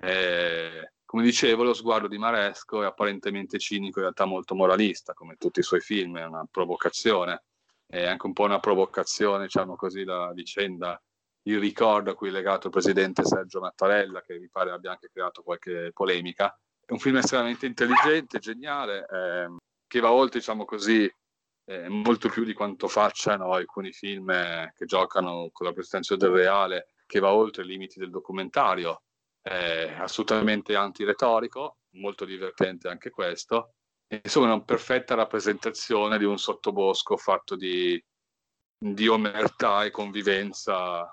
[0.00, 5.36] Eh, come dicevo, lo sguardo di Maresco è apparentemente cinico, in realtà molto moralista, come
[5.36, 7.44] tutti i suoi film, è una provocazione
[7.90, 11.02] è anche un po' una provocazione, diciamo così, la vicenda,
[11.44, 15.08] il ricordo a cui è legato il presidente Sergio Mattarella, che mi pare abbia anche
[15.10, 16.54] creato qualche polemica.
[16.84, 21.10] È un film estremamente intelligente, geniale, eh, che va oltre, diciamo così,
[21.64, 26.30] eh, molto più di quanto facciano alcuni film eh, che giocano con la presentazione del
[26.30, 29.04] reale, che va oltre i limiti del documentario.
[29.48, 37.56] È assolutamente antiretorico, molto divertente anche questo, insomma una perfetta rappresentazione di un sottobosco fatto
[37.56, 38.02] di,
[38.78, 41.10] di omertà e convivenza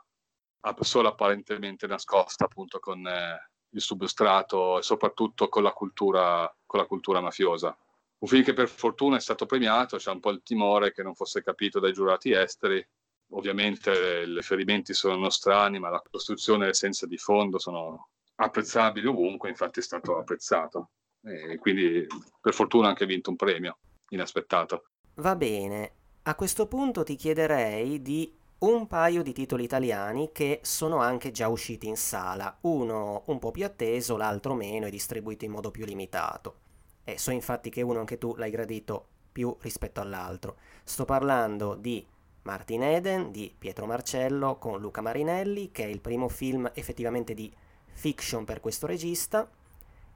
[0.82, 6.88] solo apparentemente nascosta appunto con eh, il substrato e soprattutto con la cultura, con la
[6.88, 7.78] cultura mafiosa.
[8.18, 11.16] un film che per fortuna è stato premiato, c'è un po' il timore che non
[11.16, 12.86] fosse capito dai giurati esteri.
[13.30, 19.50] Ovviamente i riferimenti sono nostrani, ma la costruzione e l'essenza di fondo sono apprezzabili ovunque,
[19.50, 20.90] infatti è stato apprezzato.
[21.22, 22.06] E quindi
[22.40, 23.78] per fortuna ha anche vinto un premio
[24.10, 24.86] inaspettato.
[25.16, 25.92] Va bene,
[26.24, 31.48] a questo punto ti chiederei di un paio di titoli italiani che sono anche già
[31.48, 35.86] usciti in sala, uno un po' più atteso, l'altro meno e distribuito in modo più
[35.86, 36.56] limitato.
[37.04, 40.58] E so infatti che uno anche tu l'hai gradito più rispetto all'altro.
[40.84, 42.06] Sto parlando di
[42.44, 47.54] Martin Eden di Pietro Marcello con Luca Marinelli, che è il primo film effettivamente di
[47.96, 49.50] fiction per questo regista,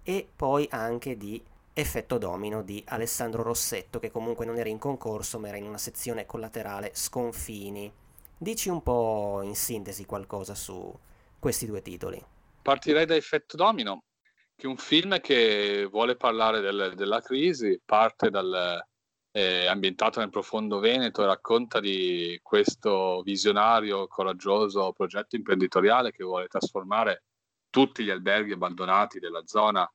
[0.04, 5.40] e poi anche di Effetto Domino di Alessandro Rossetto, che comunque non era in concorso
[5.40, 7.92] ma era in una sezione collaterale Sconfini.
[8.38, 10.94] Dici un po' in sintesi qualcosa su
[11.40, 12.22] questi due titoli.
[12.62, 14.04] Partirei da Effetto Domino,
[14.56, 18.84] che è un film che vuole parlare del, della crisi, parte dal,
[19.32, 27.24] ambientato nel profondo Veneto e racconta di questo visionario, coraggioso progetto imprenditoriale che vuole trasformare
[27.70, 29.90] tutti gli alberghi abbandonati della zona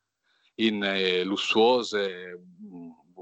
[0.57, 2.41] in, eh, lussuose,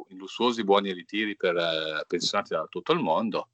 [0.08, 3.50] in lussuosi buoni ritiri per eh, pensionati da tutto il mondo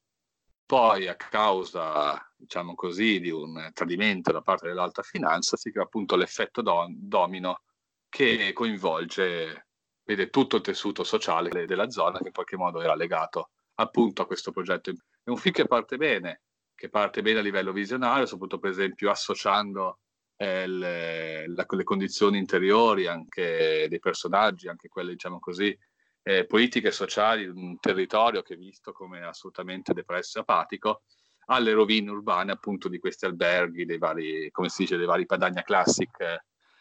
[0.68, 6.14] poi a causa, diciamo così, di un tradimento da parte dell'alta finanza si crea appunto
[6.14, 7.62] l'effetto do- domino
[8.10, 9.68] che coinvolge
[10.04, 14.26] vede, tutto il tessuto sociale della zona che in qualche modo era legato appunto a
[14.26, 14.90] questo progetto.
[14.90, 16.42] È un film che parte bene,
[16.74, 20.00] che parte bene a livello visionario, soprattutto per esempio associando
[20.38, 25.76] eh, le, la, le condizioni interiori anche dei personaggi, anche quelle diciamo così
[26.22, 31.02] eh, politiche sociali di un territorio che è visto come assolutamente depresso e apatico,
[31.46, 35.62] alle rovine urbane appunto di questi alberghi, dei vari, come si dice, dei vari Padagna
[35.62, 36.40] Classic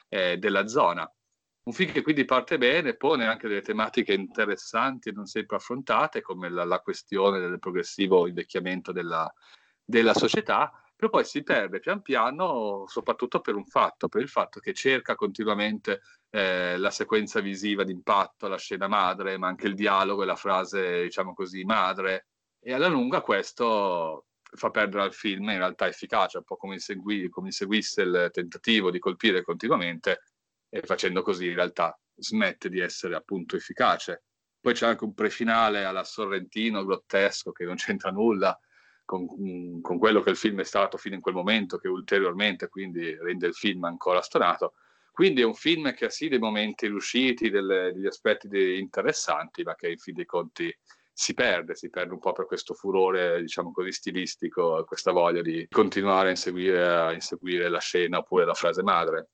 [0.10, 1.10] eh, della zona.
[1.64, 6.22] Un film che quindi parte bene, pone anche delle tematiche interessanti e non sempre affrontate,
[6.22, 9.30] come la, la questione del progressivo invecchiamento della,
[9.84, 14.60] della società, però poi si perde pian piano soprattutto per un fatto, per il fatto
[14.60, 20.24] che cerca continuamente eh, la sequenza visiva d'impatto, la scena madre, ma anche il dialogo
[20.24, 22.30] e la frase, diciamo così, madre,
[22.60, 27.30] e alla lunga questo fa perdere al film in realtà efficacia, un po' come, insegui,
[27.30, 30.22] come inseguisse il tentativo di colpire continuamente
[30.68, 34.24] e facendo così in realtà smette di essere appunto efficace.
[34.60, 38.60] Poi c'è anche un prefinale alla Sorrentino grottesco che non c'entra nulla,
[39.08, 42.68] con, mm, con, quello che il film è stato fino in quel momento, che ulteriormente
[42.68, 44.74] quindi rende il film ancora stonato.
[45.12, 49.64] Quindi è un film che ha sì dei momenti riusciti, delle, degli aspetti de- interessanti,
[49.64, 50.72] ma che in fin dei conti
[51.12, 55.66] si perde, si perde un po' per questo furore, diciamo così, stilistico, questa voglia di
[55.70, 59.30] continuare a inseguire, a inseguire la scena oppure la frase madre.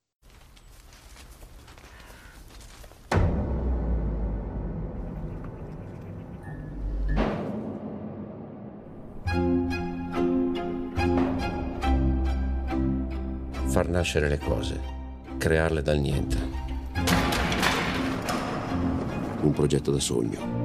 [13.94, 14.80] Nascere le cose,
[15.38, 16.36] crearle dal niente.
[19.42, 20.62] Un progetto da sogno.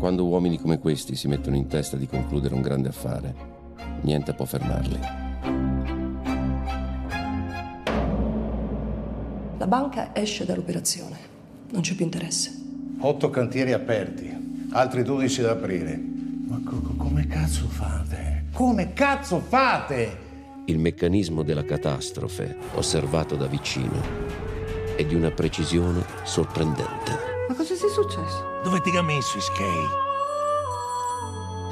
[0.00, 3.34] Quando uomini come questi si mettono in testa di concludere un grande affare,
[4.00, 4.98] niente può fermarli.
[9.58, 11.16] La banca esce dall'operazione,
[11.70, 12.50] non c'è più interesse.
[12.98, 16.10] Otto cantieri aperti, altri 12 da aprire.
[16.52, 18.44] Ma co- come cazzo fate?
[18.52, 20.18] Come cazzo fate?
[20.66, 23.98] Il meccanismo della catastrofe, osservato da vicino,
[24.94, 27.46] è di una precisione sorprendente.
[27.48, 28.60] Ma cosa sia successo?
[28.62, 29.88] Dove ti ha messo i skate?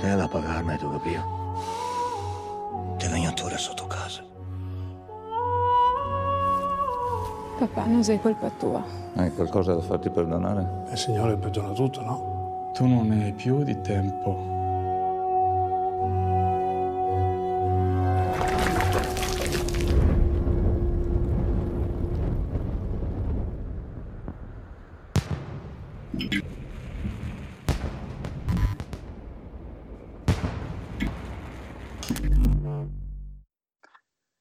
[0.01, 1.39] Sei da pagarmi, tu capito?
[2.97, 4.25] Ti l'agnatura sotto casa.
[7.59, 8.83] Papà, non sei colpa tua.
[9.17, 10.85] Hai qualcosa da farti perdonare?
[10.91, 12.71] Il Signore perdona tutto, no?
[12.73, 14.60] Tu non hai più di tempo.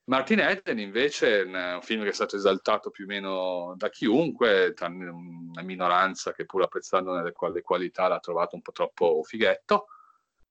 [0.09, 4.73] Martin Eden invece è un film che è stato esaltato più o meno da chiunque,
[4.79, 9.85] una minoranza che pur apprezzando le, le qualità l'ha trovato un po' troppo fighetto.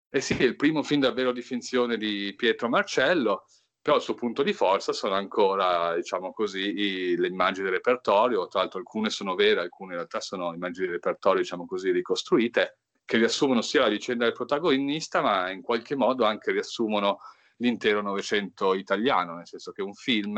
[0.08, 3.46] E sì, è il primo film davvero di finzione di Pietro Marcello,
[3.82, 8.46] però il suo punto di forza sono ancora, diciamo così, i, le immagini del repertorio,
[8.46, 12.78] tra l'altro alcune sono vere, alcune in realtà sono immagini del repertorio, diciamo così, ricostruite,
[13.04, 17.18] che riassumono sia la vicenda del protagonista, ma in qualche modo anche riassumono
[17.58, 20.34] l'intero Novecento italiano, nel senso che è un film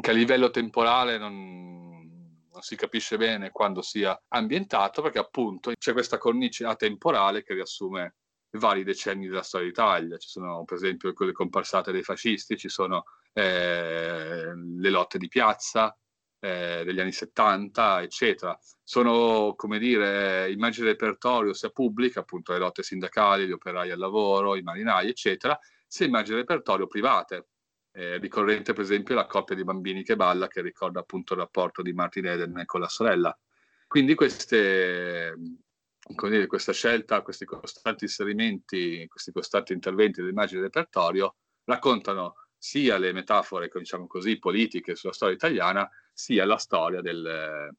[0.00, 1.92] che a livello temporale non,
[2.50, 8.16] non si capisce bene quando sia ambientato, perché appunto c'è questa cornice atemporale che riassume
[8.58, 10.16] vari decenni della storia d'Italia.
[10.18, 15.96] Ci sono, per esempio, quelle comparsate dei fascisti, ci sono eh, le lotte di piazza
[16.38, 18.58] eh, degli anni 70, eccetera.
[18.82, 23.98] Sono, come dire, immagini di repertorio sia pubblica, appunto le lotte sindacali, gli operai al
[23.98, 25.58] lavoro, i marinai, eccetera,
[25.92, 27.48] sia immagini repertorio private.
[27.92, 31.82] Eh, ricorrente, per esempio, la coppia di bambini che balla, che ricorda appunto il rapporto
[31.82, 33.38] di Martin Eden con la sorella.
[33.86, 35.34] Quindi queste,
[35.98, 43.12] dire, questa scelta, questi costanti inserimenti, questi costanti interventi dell'immagine di repertorio raccontano sia le
[43.12, 47.70] metafore, diciamo così, politiche sulla storia italiana, sia la storia del,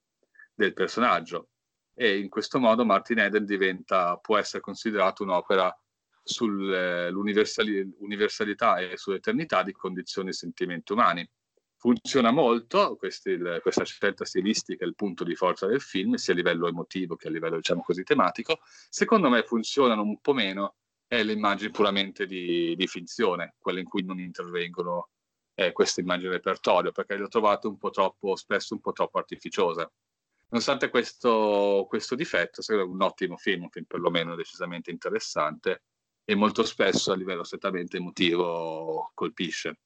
[0.53, 1.47] del personaggio.
[1.95, 5.75] E in questo modo Martin Eden diventa, può essere considerato un'opera
[6.23, 11.29] sull'universalità e sull'eternità di condizioni e sentimenti umani.
[11.75, 16.67] Funziona molto questi, questa scelta stilistica, il punto di forza del film, sia a livello
[16.67, 18.59] emotivo che a livello, diciamo così, tematico.
[18.89, 20.75] Secondo me funzionano un po' meno
[21.07, 25.09] è le immagini puramente di, di finzione, quelle in cui non intervengono
[25.55, 28.93] eh, queste immagini di repertorio, perché le ho trovate un po' troppo, spesso un po'
[28.93, 29.91] troppo artificiose.
[30.49, 35.83] Nonostante questo, questo difetto, è un ottimo film, un film perlomeno decisamente interessante
[36.25, 39.79] e molto spesso a livello strettamente emotivo colpisce.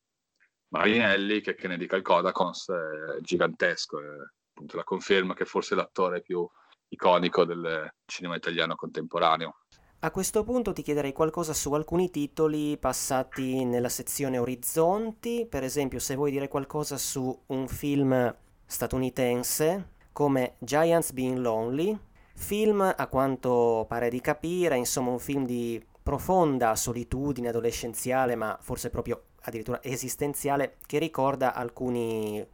[0.69, 4.05] Marinelli, che, che ne dica il Kodakons, è gigantesco, è
[4.49, 6.47] appunto la conferma che forse è l'attore più
[6.89, 9.59] iconico del cinema italiano contemporaneo.
[10.01, 15.99] A questo punto ti chiederei qualcosa su alcuni titoli passati nella sezione Orizzonti, per esempio
[15.99, 21.97] se vuoi dire qualcosa su un film statunitense come Giants Being Lonely,
[22.35, 28.89] film a quanto pare di capire, insomma un film di profonda solitudine adolescenziale, ma forse
[28.89, 32.45] proprio addirittura esistenziale, che ricorda alcuni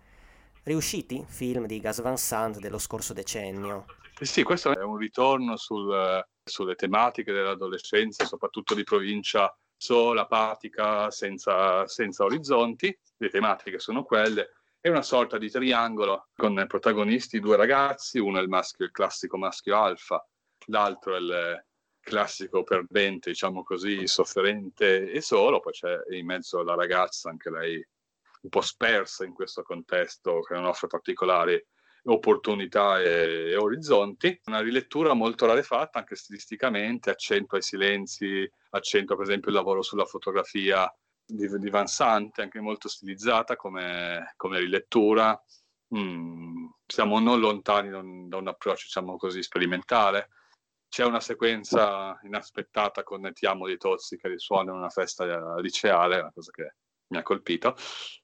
[0.63, 3.85] riusciti film di Gas Van Sant dello scorso decennio.
[4.19, 11.85] Sì, questo è un ritorno sul, sulle tematiche dell'adolescenza, soprattutto di provincia sola, apatica, senza,
[11.85, 12.97] senza orizzonti.
[13.17, 14.53] Le tematiche sono quelle.
[14.79, 19.37] È una sorta di triangolo con protagonisti due ragazzi, uno è il maschio, il classico
[19.37, 20.27] maschio alfa,
[20.65, 21.65] l'altro è il
[22.03, 27.75] classico perdente, diciamo così, sofferente e solo, poi c'è in mezzo la ragazza, anche lei
[28.41, 31.65] un po' spersa in questo contesto che non offre particolari
[32.05, 34.41] opportunità e, e, orizzonti.
[34.45, 40.05] Una rilettura molto rarefatta anche stilisticamente, accento ai silenzi, accento per esempio il lavoro sulla
[40.05, 40.93] fotografia
[41.25, 45.41] di, di Van Sant, anche molto stilizzata come, come rilettura.
[45.95, 50.29] Mm, siamo non lontani da un, da un approccio, diciamo così, sperimentale.
[50.93, 56.19] C'è una sequenza inaspettata con Ti amo di Tozzi che risuona in una festa liceale,
[56.19, 56.75] una cosa che
[57.07, 57.75] mi ha colpito.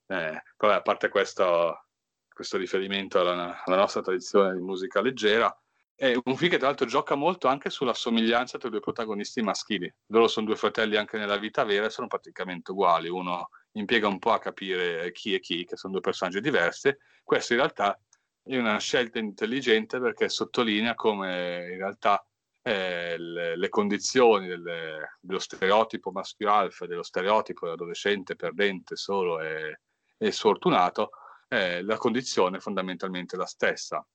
[0.05, 1.87] Eh, però a parte questo,
[2.31, 5.51] questo riferimento alla, alla, nostra tradizione di musica leggera.
[5.95, 9.41] È un film che tra l'altro gioca molto anche sulla somiglianza tra i due protagonisti
[9.41, 9.91] maschili.
[10.09, 13.09] Loro sono due fratelli anche nella vita vera e sono praticamente uguali.
[13.09, 16.95] Uno impiega un po' a capire chi è chi, che sono due personaggi diversi.
[17.23, 17.99] Questo in realtà
[18.43, 22.23] è una scelta intelligente perché sottolinea come in realtà
[22.69, 29.79] eh, le, le, condizioni delle, dello stereotipo maschio alfa, dello stereotipo dell'adolescente perdente solo e,
[30.15, 31.09] e sfortunato,
[31.47, 34.05] eh, la condizione è fondamentalmente la stessa.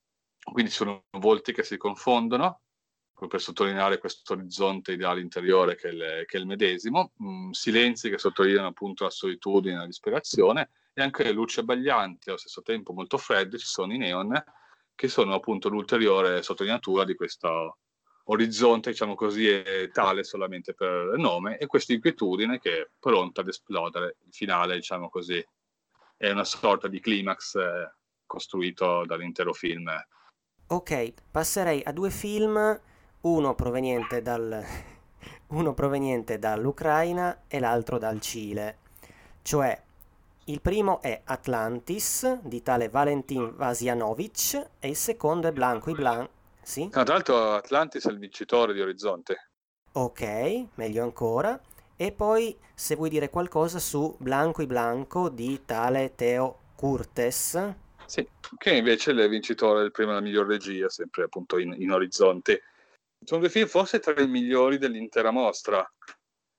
[0.40, 2.60] Quindi sono volti che si confondono,
[3.26, 7.50] per sottolineare questo orizzonte ideale interiore che è il, che è il medesimo, mh, mm,
[7.50, 12.92] silenzi che sottolineano appunto la solitudine la disperazione, e anche luci abbaglianti, allo stesso tempo
[12.92, 14.32] molto fredde, ci sono i neon,
[14.94, 17.78] che sono appunto l'ulteriore sottolineatura di questo
[18.24, 23.48] orizzonte, diciamo così, è tale solamente per nome, e questa inquietudine che è pronta ad
[23.48, 25.44] esplodere, il finale, diciamo così,
[26.16, 27.94] è una sorta di climax eh,
[28.26, 29.90] costruito dall'intero film.
[30.66, 32.80] Ok, passerei a due film,
[33.22, 34.64] uno proveniente, dal,
[35.48, 38.78] uno proveniente dall'Ucraina e l'altro dal Cile.
[39.42, 39.82] Cioè,
[40.46, 46.28] il primo è Atlantis di tale Valentin Vasianovic e il secondo è Blanco i Blanc.
[46.64, 46.88] Sì?
[46.88, 49.50] tra l'altro Atlantis è il vincitore di Orizzonte.
[49.92, 51.60] Ok, meglio ancora.
[51.96, 57.74] E poi se vuoi dire qualcosa su Blanco e Blanco di tale Teo Curtes.
[58.06, 61.92] Sì, che invece è il vincitore del premio alla miglior regia, sempre appunto in, in
[61.92, 62.62] orizzonte.
[63.24, 65.88] Sono due film forse tra i migliori dell'intera mostra.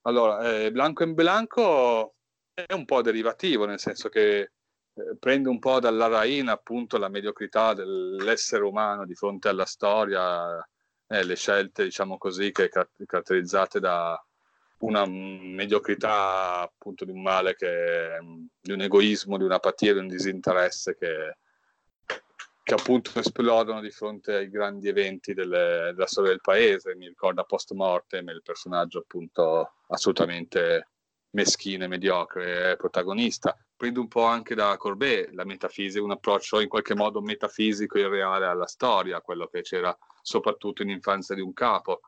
[0.03, 2.15] Allora, eh, Blanco e Blanco
[2.53, 4.53] è un po' derivativo, nel senso che
[4.95, 10.57] eh, prende un po' dalla raina appunto la mediocrità dell'essere umano di fronte alla storia,
[11.07, 14.19] eh, le scelte, diciamo così, che caratterizzate da,
[14.79, 18.19] una mediocrità appunto di un male che
[18.59, 21.37] di un egoismo, di un'apatia, di un disinteresse che,
[22.63, 26.95] che appunto esplodono di fronte ai grandi eventi delle, della storia del paese.
[26.95, 30.89] Mi ricorda post mortem il personaggio appunto assolutamente
[31.35, 33.55] meschino e mediocre protagonista.
[33.75, 38.07] Prendo un po' anche da Corbet la metafisica, un approccio in qualche modo metafisico e
[38.07, 41.99] reale alla storia, quello che c'era soprattutto in infanzia di un capo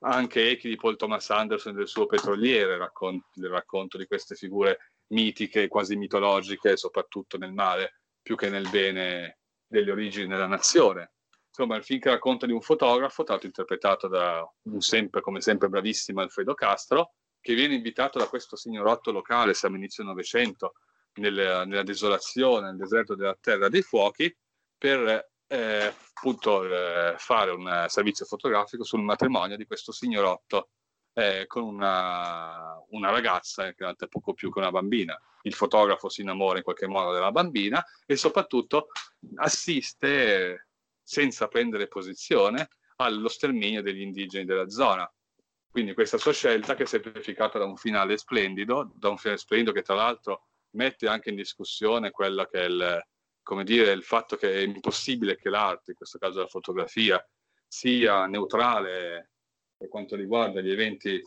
[0.00, 4.92] anche Echi di Paul Thomas Anderson del suo Petroliere, racconto, il racconto di queste figure
[5.08, 11.14] mitiche, quasi mitologiche, soprattutto nel male più che nel bene delle origini della nazione.
[11.48, 15.68] Insomma, il film che racconta di un fotografo, tanto interpretato da un sempre, come sempre,
[15.68, 20.74] bravissimo Alfredo Castro, che viene invitato da questo signorotto locale, siamo inizio Novecento,
[21.14, 24.34] nel, nella desolazione, nel deserto della Terra dei Fuochi,
[24.76, 30.70] per eh, appunto eh, fare un servizio fotografico sul matrimonio di questo signorotto
[31.14, 35.20] eh, con una, una ragazza che in realtà è poco più che una bambina.
[35.42, 38.88] Il fotografo si innamora in qualche modo della bambina e soprattutto
[39.36, 40.68] assiste
[41.02, 45.10] senza prendere posizione allo sterminio degli indigeni della zona.
[45.78, 49.70] Quindi questa sua scelta che è semplificata da un finale splendido, da un finale splendido
[49.70, 53.06] che tra l'altro mette anche in discussione quello che è il,
[53.44, 57.24] come dire, il fatto che è impossibile che l'arte, in questo caso la fotografia,
[57.64, 59.30] sia neutrale
[59.76, 61.22] per quanto riguarda gli eventi,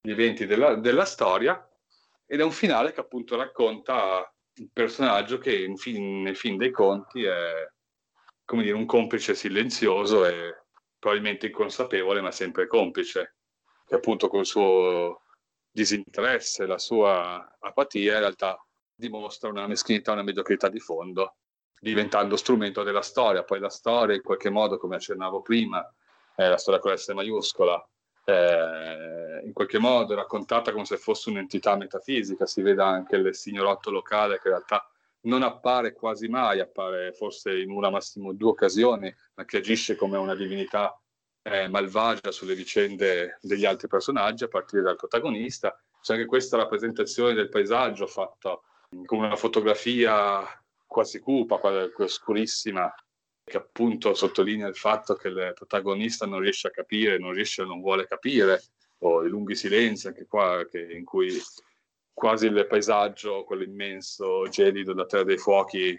[0.00, 1.56] gli eventi della, della, storia,
[2.26, 6.72] ed è un finale che appunto racconta un personaggio che in fin, nel fin dei
[6.72, 7.70] conti è
[8.44, 10.64] come dire, un complice silenzioso e
[10.98, 13.35] probabilmente inconsapevole, ma sempre complice,
[13.86, 15.22] che appunto col suo
[15.70, 18.60] disinteresse, la sua apatia, in realtà
[18.94, 21.36] dimostra una meschinità, una mediocrità di fondo
[21.78, 23.44] diventando strumento della storia.
[23.44, 25.86] Poi la storia, in qualche modo, come accennavo prima,
[26.34, 27.88] è la storia con l'S maiuscola,
[28.24, 32.46] eh, in qualche modo è raccontata come se fosse un'entità metafisica.
[32.46, 34.90] Si vede anche il signorotto locale che in realtà
[35.22, 40.18] non appare quasi mai, appare forse in una massimo due occasioni, ma che agisce come
[40.18, 40.98] una divinità
[41.46, 45.78] eh, malvagia sulle vicende degli altri personaggi, a partire dal protagonista.
[46.00, 48.60] C'è anche questa rappresentazione del paesaggio fatta
[49.04, 50.42] con una fotografia
[50.84, 52.92] quasi cupa, quasi oscurissima,
[53.44, 57.80] che appunto sottolinea il fatto che il protagonista non riesce a capire, non riesce, non
[57.80, 58.62] vuole capire,
[58.98, 61.40] o i lunghi silenzi anche qua, che, in cui
[62.12, 65.96] quasi il paesaggio, quello immenso, gelido da Terra dei Fuochi,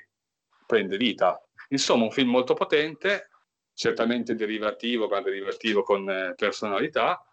[0.66, 1.42] prende vita.
[1.70, 3.30] Insomma, un film molto potente,
[3.78, 7.24] certamente derivativo, ma derivativo con eh, personalità,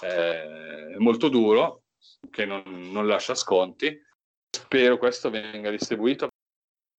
[0.00, 1.82] eh, molto duro,
[2.30, 4.00] che non, non lascia sconti.
[4.48, 6.28] Spero questo venga distribuito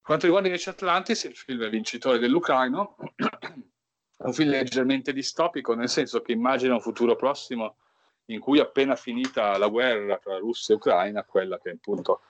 [0.04, 3.16] quanto riguarda invece Atlantis, il film vincitore dell'Ucraino, è
[4.28, 7.78] un film leggermente distopico, nel senso che immagina un futuro prossimo
[8.26, 12.22] in cui appena finita la guerra tra Russia e Ucraina, quella che appunto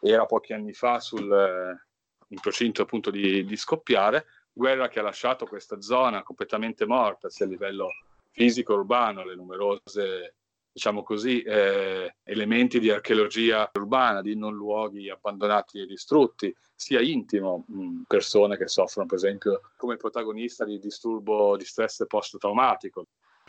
[0.00, 1.86] era pochi anni fa sul, eh,
[2.28, 4.24] in procinto appunto di, di scoppiare,
[4.58, 7.90] guerra che ha lasciato questa zona completamente morta sia a livello
[8.32, 10.34] fisico urbano, le numerose
[10.72, 17.64] diciamo così, eh, elementi di archeologia urbana, di non luoghi abbandonati e distrutti, sia intimo,
[17.66, 23.06] mh, persone che soffrono per esempio come protagonista di disturbo di stress post-traumatico.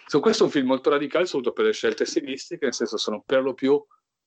[0.07, 3.22] So, questo è un film molto radicale, soprattutto per le scelte stilistiche, nel senso sono
[3.24, 3.84] per lo più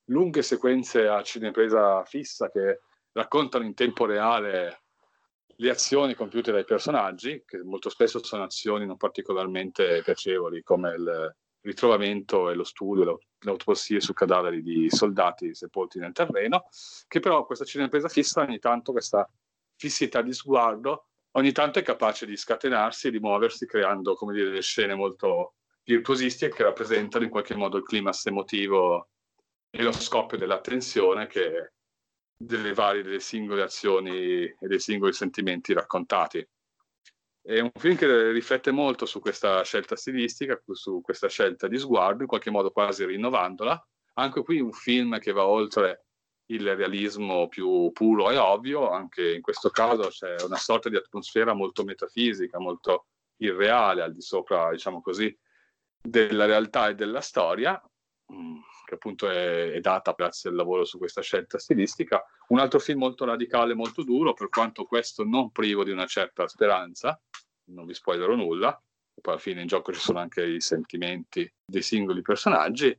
[0.07, 4.83] lunghe sequenze a cinepresa fissa che raccontano in tempo reale
[5.63, 11.37] le azioni compiute dai personaggi, che molto spesso sono azioni non particolarmente piacevoli, come il,
[11.63, 16.67] ritrovamento e lo studio, le autopsie su cadaveri di soldati sepolti nel terreno,
[17.07, 19.29] che però questa cinepresa fissa ogni tanto, questa
[19.77, 24.49] fissità di sguardo, ogni tanto è capace di scatenarsi e di muoversi creando, come dire,
[24.49, 25.55] delle scene molto
[25.85, 29.09] virtuosistiche che rappresentano in qualche modo il climax emotivo
[29.71, 31.73] e lo scoppio della tensione che
[32.45, 36.47] delle varie, delle singole azioni e dei singoli sentimenti raccontati.
[37.45, 42.23] È un film che riflette molto su questa scelta stilistica, su questa scelta di sguardo,
[42.23, 43.81] in qualche modo quasi rinnovandola.
[44.15, 46.05] Anche qui un film che va oltre
[46.47, 51.55] il realismo più puro e ovvio, anche in questo caso c'è una sorta di atmosfera
[51.55, 55.37] molto metafisica, molto irreale, al di sopra, diciamo così,
[56.01, 57.81] della realtà e della storia,
[58.33, 62.25] mm, che appunto è, è, data grazie al lavoro su questa scelta stilistica.
[62.49, 66.47] Un altro film molto radicale, molto duro, per quanto questo non privo di una certa
[66.49, 67.21] speranza,
[67.67, 68.81] non vi spoilerò nulla,
[69.21, 72.97] poi alla fine in gioco ci sono anche i sentimenti dei singoli personaggi.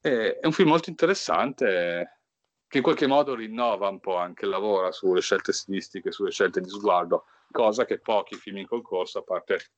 [0.00, 2.20] E, è un film molto interessante
[2.66, 6.60] che in qualche modo rinnova un po' anche il lavoro sulle scelte stilistiche, sulle scelte
[6.60, 9.70] di sguardo, cosa che pochi film in concorso, a parte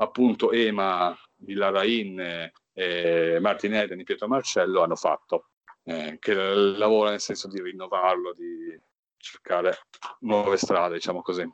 [0.00, 5.50] appunto Ema di Larrain e Martin Eden di Pietro Marcello hanno fatto,
[5.84, 8.80] eh, che lavora nel senso di rinnovarlo, di
[9.16, 9.78] cercare
[10.20, 11.50] nuove strade, diciamo così.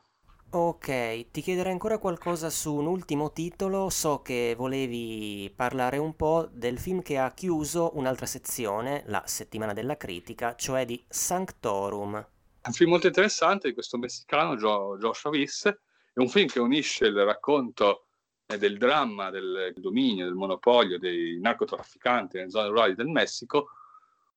[0.51, 3.89] Ok, ti chiederei ancora qualcosa su un ultimo titolo.
[3.89, 9.73] So che volevi parlare un po' del film che ha chiuso un'altra sezione, la settimana
[9.73, 12.25] della critica, cioè di Sanctorum.
[12.63, 15.65] Un film molto interessante di questo messicano Joshua Viss.
[15.67, 18.04] È un film che unisce il racconto eh,
[18.45, 23.69] del dramma del dominio, del monopolio dei narcotrafficanti nelle zone rurali del Messico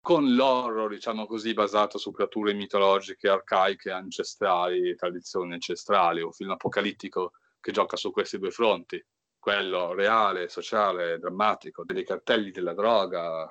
[0.01, 7.33] con l'horror, diciamo così, basato su creature mitologiche, arcaiche, ancestrali, tradizioni ancestrali, un film apocalittico
[7.61, 9.05] che gioca su questi due fronti,
[9.39, 13.47] quello reale, sociale, drammatico, dei cartelli della droga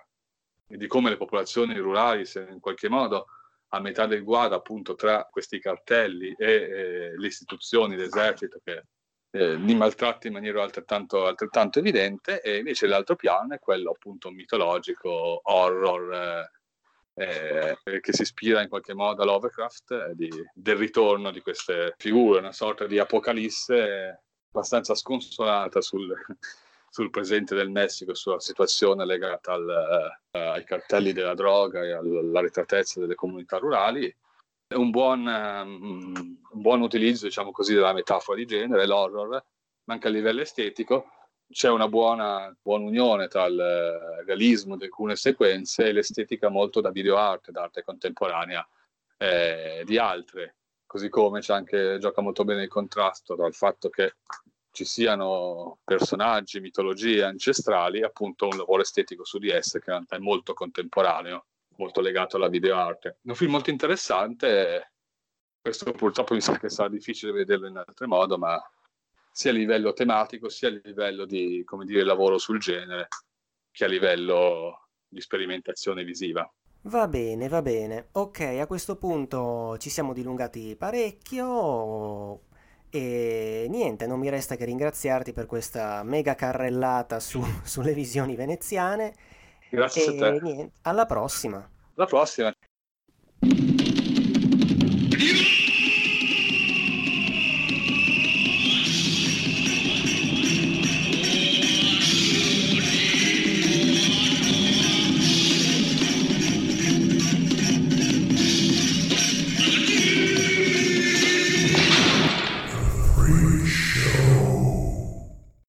[0.68, 3.28] e di come le popolazioni rurali, se in qualche modo
[3.70, 8.84] a metà del guado appunto tra questi cartelli e eh, le istituzioni, l'esercito che
[9.38, 14.32] eh, li maltratti in maniera altrettanto, altrettanto, evidente e invece l'altro piano è quello appunto
[14.32, 16.50] mitologico, horror,
[17.14, 21.94] eh, eh, che si ispira in qualche modo a Lovecraft, eh, del ritorno di queste
[21.98, 26.14] figure, una sorta di apocalisse abbastanza sconsolata sul,
[26.90, 33.00] sul presente del Messico, sulla situazione legata al, uh, ai cartelli della droga e all'arretratezza
[33.00, 34.14] delle comunità rurali
[34.76, 39.30] un buon, um, un buon utilizzo, diciamo così, della metafora di genere, l'horror,
[39.86, 41.12] ma anche a livello estetico
[41.50, 43.56] c'è una buona, buona unione tra il
[44.26, 48.68] realismo di alcune sequenze e l'estetica molto da videoarte, d'arte contemporanea
[49.18, 50.58] eh, di altre.
[50.86, 54.16] Così come c'è anche, gioca molto bene il contrasto tra il fatto che
[54.72, 60.54] ci siano personaggi, mitologie ancestrali, appunto un lavoro estetico su di esse che è molto
[60.54, 61.46] contemporaneo
[61.78, 63.10] molto legato alla videoarte.
[63.10, 64.94] È un film molto interessante,
[65.62, 68.62] questo purtroppo mi sa che sarà difficile vederlo in altro modo, ma
[69.32, 73.08] sia a livello tematico, sia a livello di, come dire, lavoro sul genere,
[73.72, 76.50] che a livello di sperimentazione visiva.
[76.84, 78.08] Va bene, va bene.
[78.14, 82.42] Ok, a questo punto ci siamo dilungati parecchio
[82.90, 89.14] e niente, non mi resta che ringraziarti per questa mega carrellata su, sulle visioni veneziane
[89.70, 90.40] Grazie e, a te.
[90.42, 91.70] Niente, alla prossima.
[91.96, 92.54] Alla prossima.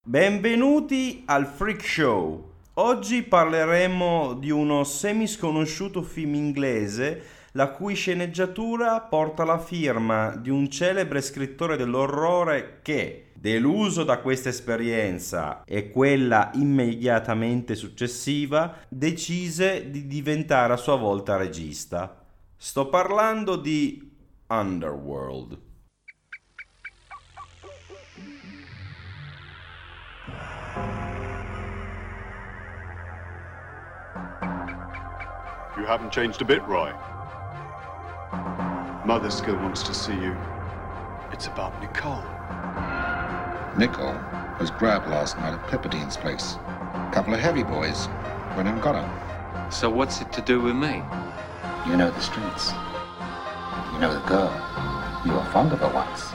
[0.03, 2.47] Benvenuti al Freak Show
[2.81, 7.22] Oggi parleremo di uno semisconosciuto film inglese
[7.53, 14.51] la cui sceneggiatura porta la firma di un celebre scrittore dell'orrore che, deluso da questa
[14.51, 22.24] esperienza e quella immediatamente successiva, decise di diventare a sua volta regista.
[22.57, 24.09] Sto parlando di
[24.47, 25.66] Underworld.
[35.79, 36.93] You haven't changed a bit, Roy.
[39.07, 40.37] Mother still wants to see you.
[41.31, 42.24] It's about Nicole.
[43.79, 44.18] Nicole
[44.59, 46.57] was grabbed last night at Pepperdine's place.
[46.57, 48.09] A couple of heavy boys
[48.57, 49.70] went and got her.
[49.70, 51.01] So what's it to do with me?
[51.87, 52.72] You know the streets.
[53.93, 54.51] You know the girl.
[55.24, 56.31] You were fond of her once.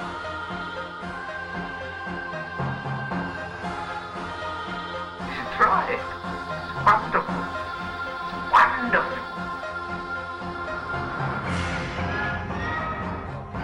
[5.57, 6.85] Try it.
[6.85, 7.27] Wonderful.
[7.27, 7.62] Wonderful.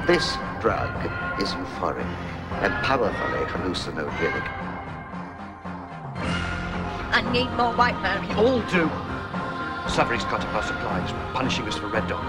[0.09, 0.89] This drug
[1.39, 2.03] is euphoric
[2.63, 4.43] and powerfully hallucinogenic.
[7.13, 8.27] I need more white men.
[8.27, 8.89] We all do.
[9.87, 12.25] Savary's cut up our supplies, punishing us for Red Dog.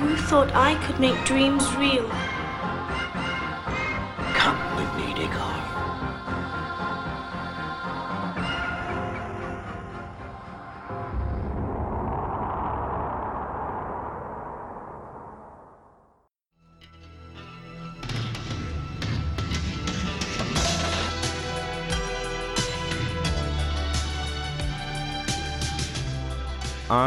[0.00, 2.10] You thought I could make dreams real.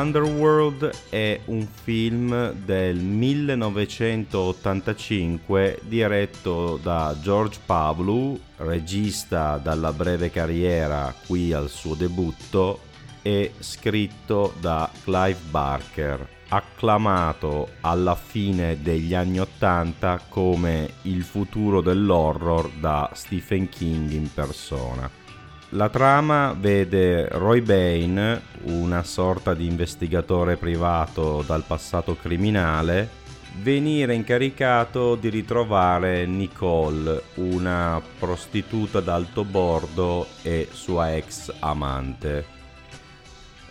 [0.08, 11.52] Underworld è un film del 1985 diretto da George Pavlu, regista dalla breve carriera qui
[11.52, 12.80] al suo debutto,
[13.22, 16.36] e scritto da Clive Barker.
[16.50, 25.27] acclamato alla fine degli anni Ottanta come il futuro dell'horror da Stephen King in persona.
[25.72, 33.10] La trama vede Roy Bain, una sorta di investigatore privato dal passato criminale,
[33.62, 42.46] venire incaricato di ritrovare Nicole, una prostituta d'alto bordo e sua ex amante.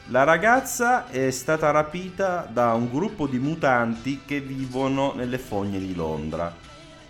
[0.08, 5.94] La ragazza è stata rapita da un gruppo di mutanti che vivono nelle fogne di
[5.94, 6.54] Londra.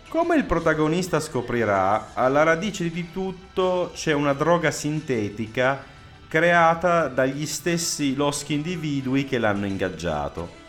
[0.08, 5.82] Come il protagonista scoprirà, alla radice di tutto c'è una droga sintetica
[6.28, 10.64] creata dagli stessi loschi individui che l'hanno ingaggiato.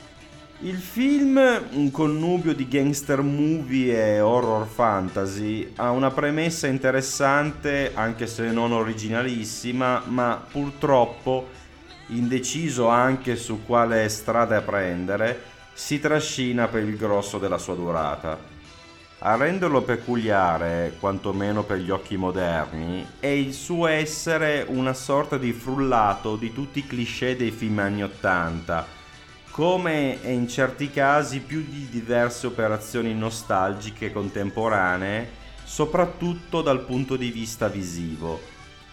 [0.61, 1.39] Il film,
[1.73, 8.71] un connubio di gangster movie e horror fantasy, ha una premessa interessante anche se non
[8.71, 11.49] originalissima, ma purtroppo
[12.07, 18.56] indeciso anche su quale strada prendere, si trascina per il grosso della sua durata.
[19.19, 25.53] A renderlo peculiare, quantomeno per gli occhi moderni, è il suo essere una sorta di
[25.53, 28.85] frullato di tutti i cliché dei film anni Ottanta,
[29.49, 35.27] come e in certi casi più di diverse operazioni nostalgiche contemporanee,
[35.63, 38.39] soprattutto dal punto di vista visivo.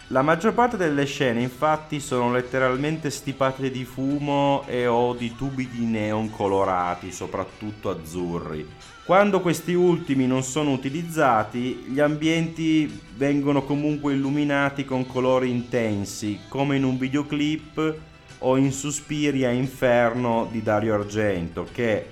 [0.07, 5.69] La maggior parte delle scene infatti sono letteralmente stipate di fumo e o di tubi
[5.69, 8.67] di neon colorati, soprattutto azzurri.
[9.05, 16.77] Quando questi ultimi non sono utilizzati, gli ambienti vengono comunque illuminati con colori intensi, come
[16.77, 17.97] in un videoclip
[18.39, 22.03] o in Suspiria Inferno di Dario Argento, che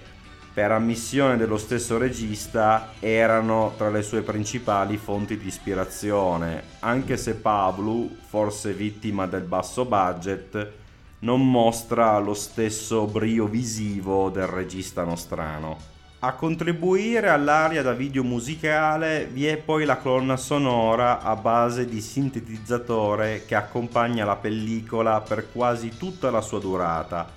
[0.54, 7.34] per ammissione dello stesso regista, erano tra le sue principali fonti di ispirazione, anche se
[7.34, 10.72] Pablo, forse vittima del basso budget,
[11.22, 15.93] non mostra lo stesso brio visivo del regista nostrano.
[16.26, 22.00] A contribuire all'aria da video musicale vi è poi la colonna sonora a base di
[22.00, 27.30] sintetizzatore che accompagna la pellicola per quasi tutta la sua durata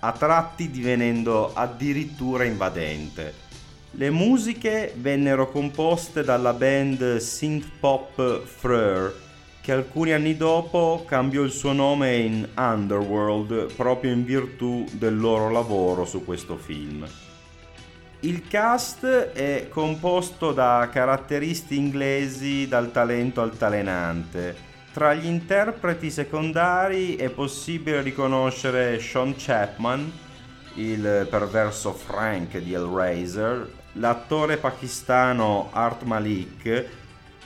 [0.00, 3.32] a tratti divenendo addirittura invadente.
[3.92, 9.14] Le musiche vennero composte dalla band synth pop Freur,
[9.60, 15.48] che alcuni anni dopo cambiò il suo nome in Underworld proprio in virtù del loro
[15.48, 17.06] lavoro su questo film.
[18.24, 24.54] Il cast è composto da caratteristi inglesi dal talento altalenante.
[24.92, 30.12] Tra gli interpreti secondari è possibile riconoscere Sean Chapman,
[30.74, 36.86] il perverso Frank di Hellraiser, l'attore pakistano Art Malik,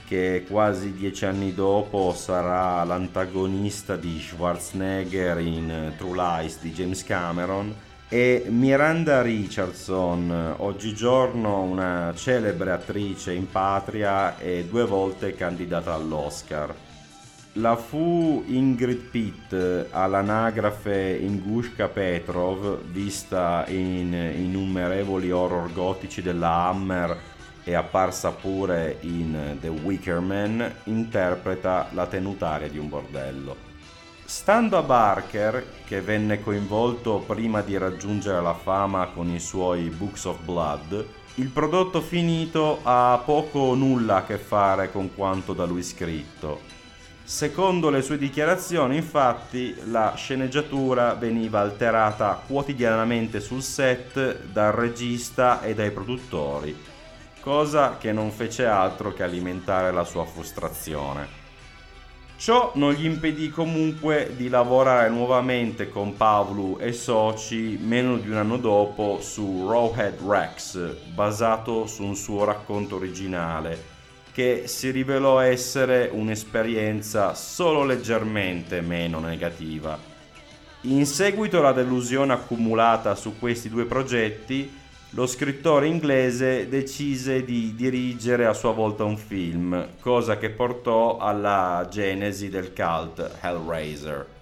[0.07, 7.73] che quasi dieci anni dopo sarà l'antagonista di Schwarzenegger in True Lies di James Cameron,
[8.09, 16.73] e Miranda Richardson, oggigiorno una celebre attrice in patria e due volte candidata all'Oscar
[17.59, 27.17] la fu Ingrid Pitt all'anagrafe Ingushka Petrov, vista in innumerevoli horror gotici della Hammer
[27.63, 33.66] e apparsa pure in The Wicker Man, interpreta la tenutaria di un bordello.
[34.29, 40.25] Stando a Barker, che venne coinvolto prima di raggiungere la fama con i suoi Books
[40.25, 45.63] of Blood, il prodotto finito ha poco o nulla a che fare con quanto da
[45.63, 46.59] lui scritto
[47.23, 55.73] Secondo le sue dichiarazioni, infatti, la sceneggiatura veniva alterata quotidianamente sul set dal regista e
[55.73, 56.75] dai produttori,
[57.39, 61.46] cosa che non fece altro che alimentare la sua frustrazione.
[62.37, 68.35] Ciò non gli impedì comunque di lavorare nuovamente con Pavlu e soci meno di un
[68.35, 73.95] anno dopo su Rawhead Rex, basato su un suo racconto originale
[74.31, 79.97] che si rivelò essere un'esperienza solo leggermente meno negativa.
[80.81, 84.71] In seguito alla delusione accumulata su questi due progetti,
[85.11, 91.87] lo scrittore inglese decise di dirigere a sua volta un film, cosa che portò alla
[91.89, 94.35] genesi del cult Hellraiser.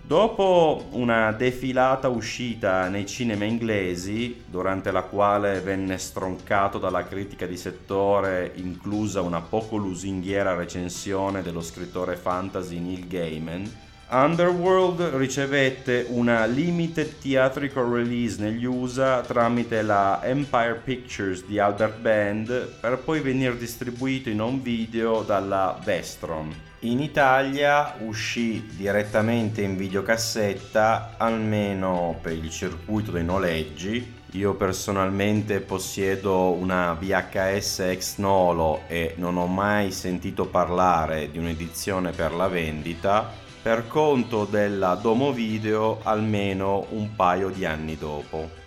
[0.00, 7.58] Dopo una defilata uscita nei cinema inglesi, durante la quale venne stroncato dalla critica di
[7.58, 13.70] settore, inclusa una poco lusinghiera recensione dello scrittore fantasy Neil Gaiman,
[14.10, 22.76] Underworld ricevette una limited theatrical release negli USA tramite la Empire Pictures di Albert Band
[22.80, 26.50] per poi venire distribuito in home video dalla Vestron.
[26.80, 34.14] In Italia uscì direttamente in videocassetta almeno per il circuito dei noleggi.
[34.32, 42.12] Io personalmente possiedo una VHS ex nolo e non ho mai sentito parlare di un'edizione
[42.12, 48.66] per la vendita per conto della Domo Video almeno un paio di anni dopo.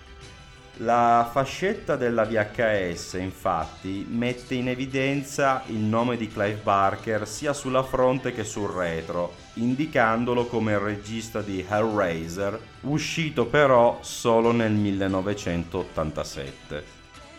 [0.78, 7.84] La fascetta della VHS infatti mette in evidenza il nome di Clive Barker sia sulla
[7.84, 16.84] fronte che sul retro, indicandolo come il regista di Hellraiser, uscito però solo nel 1987.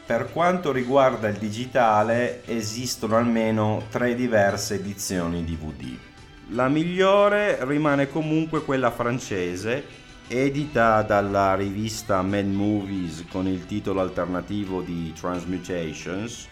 [0.07, 6.12] Per quanto riguarda il digitale esistono almeno tre diverse edizioni DVD.
[6.49, 9.85] La migliore rimane comunque quella francese,
[10.29, 16.49] edita dalla rivista Mad Movies con il titolo alternativo di Transmutations,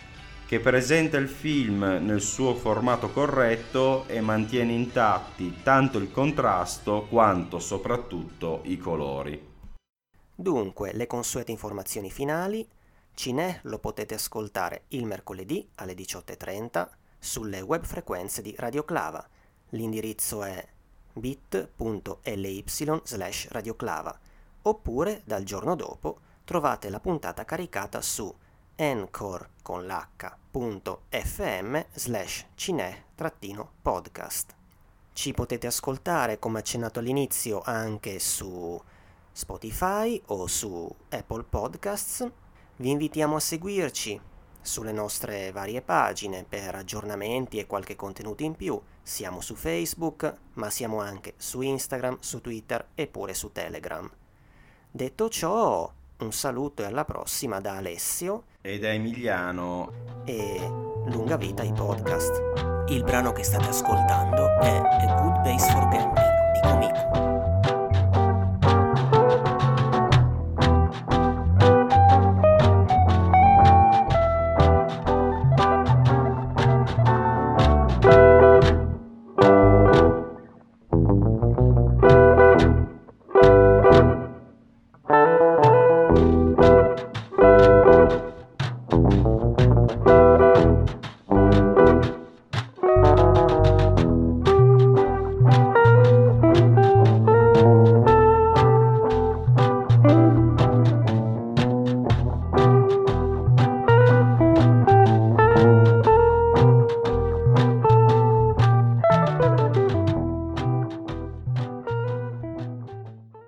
[0.46, 7.58] che presenta il film nel suo formato corretto e mantiene intatti tanto il contrasto quanto
[7.58, 9.48] soprattutto i colori.
[10.34, 12.66] Dunque, le consuete informazioni finali,
[13.12, 16.88] Cinè lo potete ascoltare il mercoledì alle 18.30
[17.18, 19.28] sulle web frequenze di Radio Clava
[19.70, 20.66] L'indirizzo è
[21.12, 24.18] bit.ly slash radioclava
[24.62, 28.32] oppure dal giorno dopo trovate la puntata caricata su
[28.76, 34.54] encore con l'h.fm slash cine-podcast.
[35.12, 38.80] Ci potete ascoltare come accennato all'inizio anche su
[39.32, 42.26] Spotify o su Apple Podcasts.
[42.76, 44.20] Vi invitiamo a seguirci
[44.62, 48.80] sulle nostre varie pagine per aggiornamenti e qualche contenuto in più.
[49.02, 54.10] Siamo su Facebook, ma siamo anche su Instagram, su Twitter e pure su Telegram.
[54.90, 60.58] Detto ciò, un saluto e alla prossima da Alessio e da Emiliano e
[61.06, 62.88] lunga vita ai podcast.
[62.88, 67.59] Il brano che state ascoltando è A Good Base for Gambling di Comico.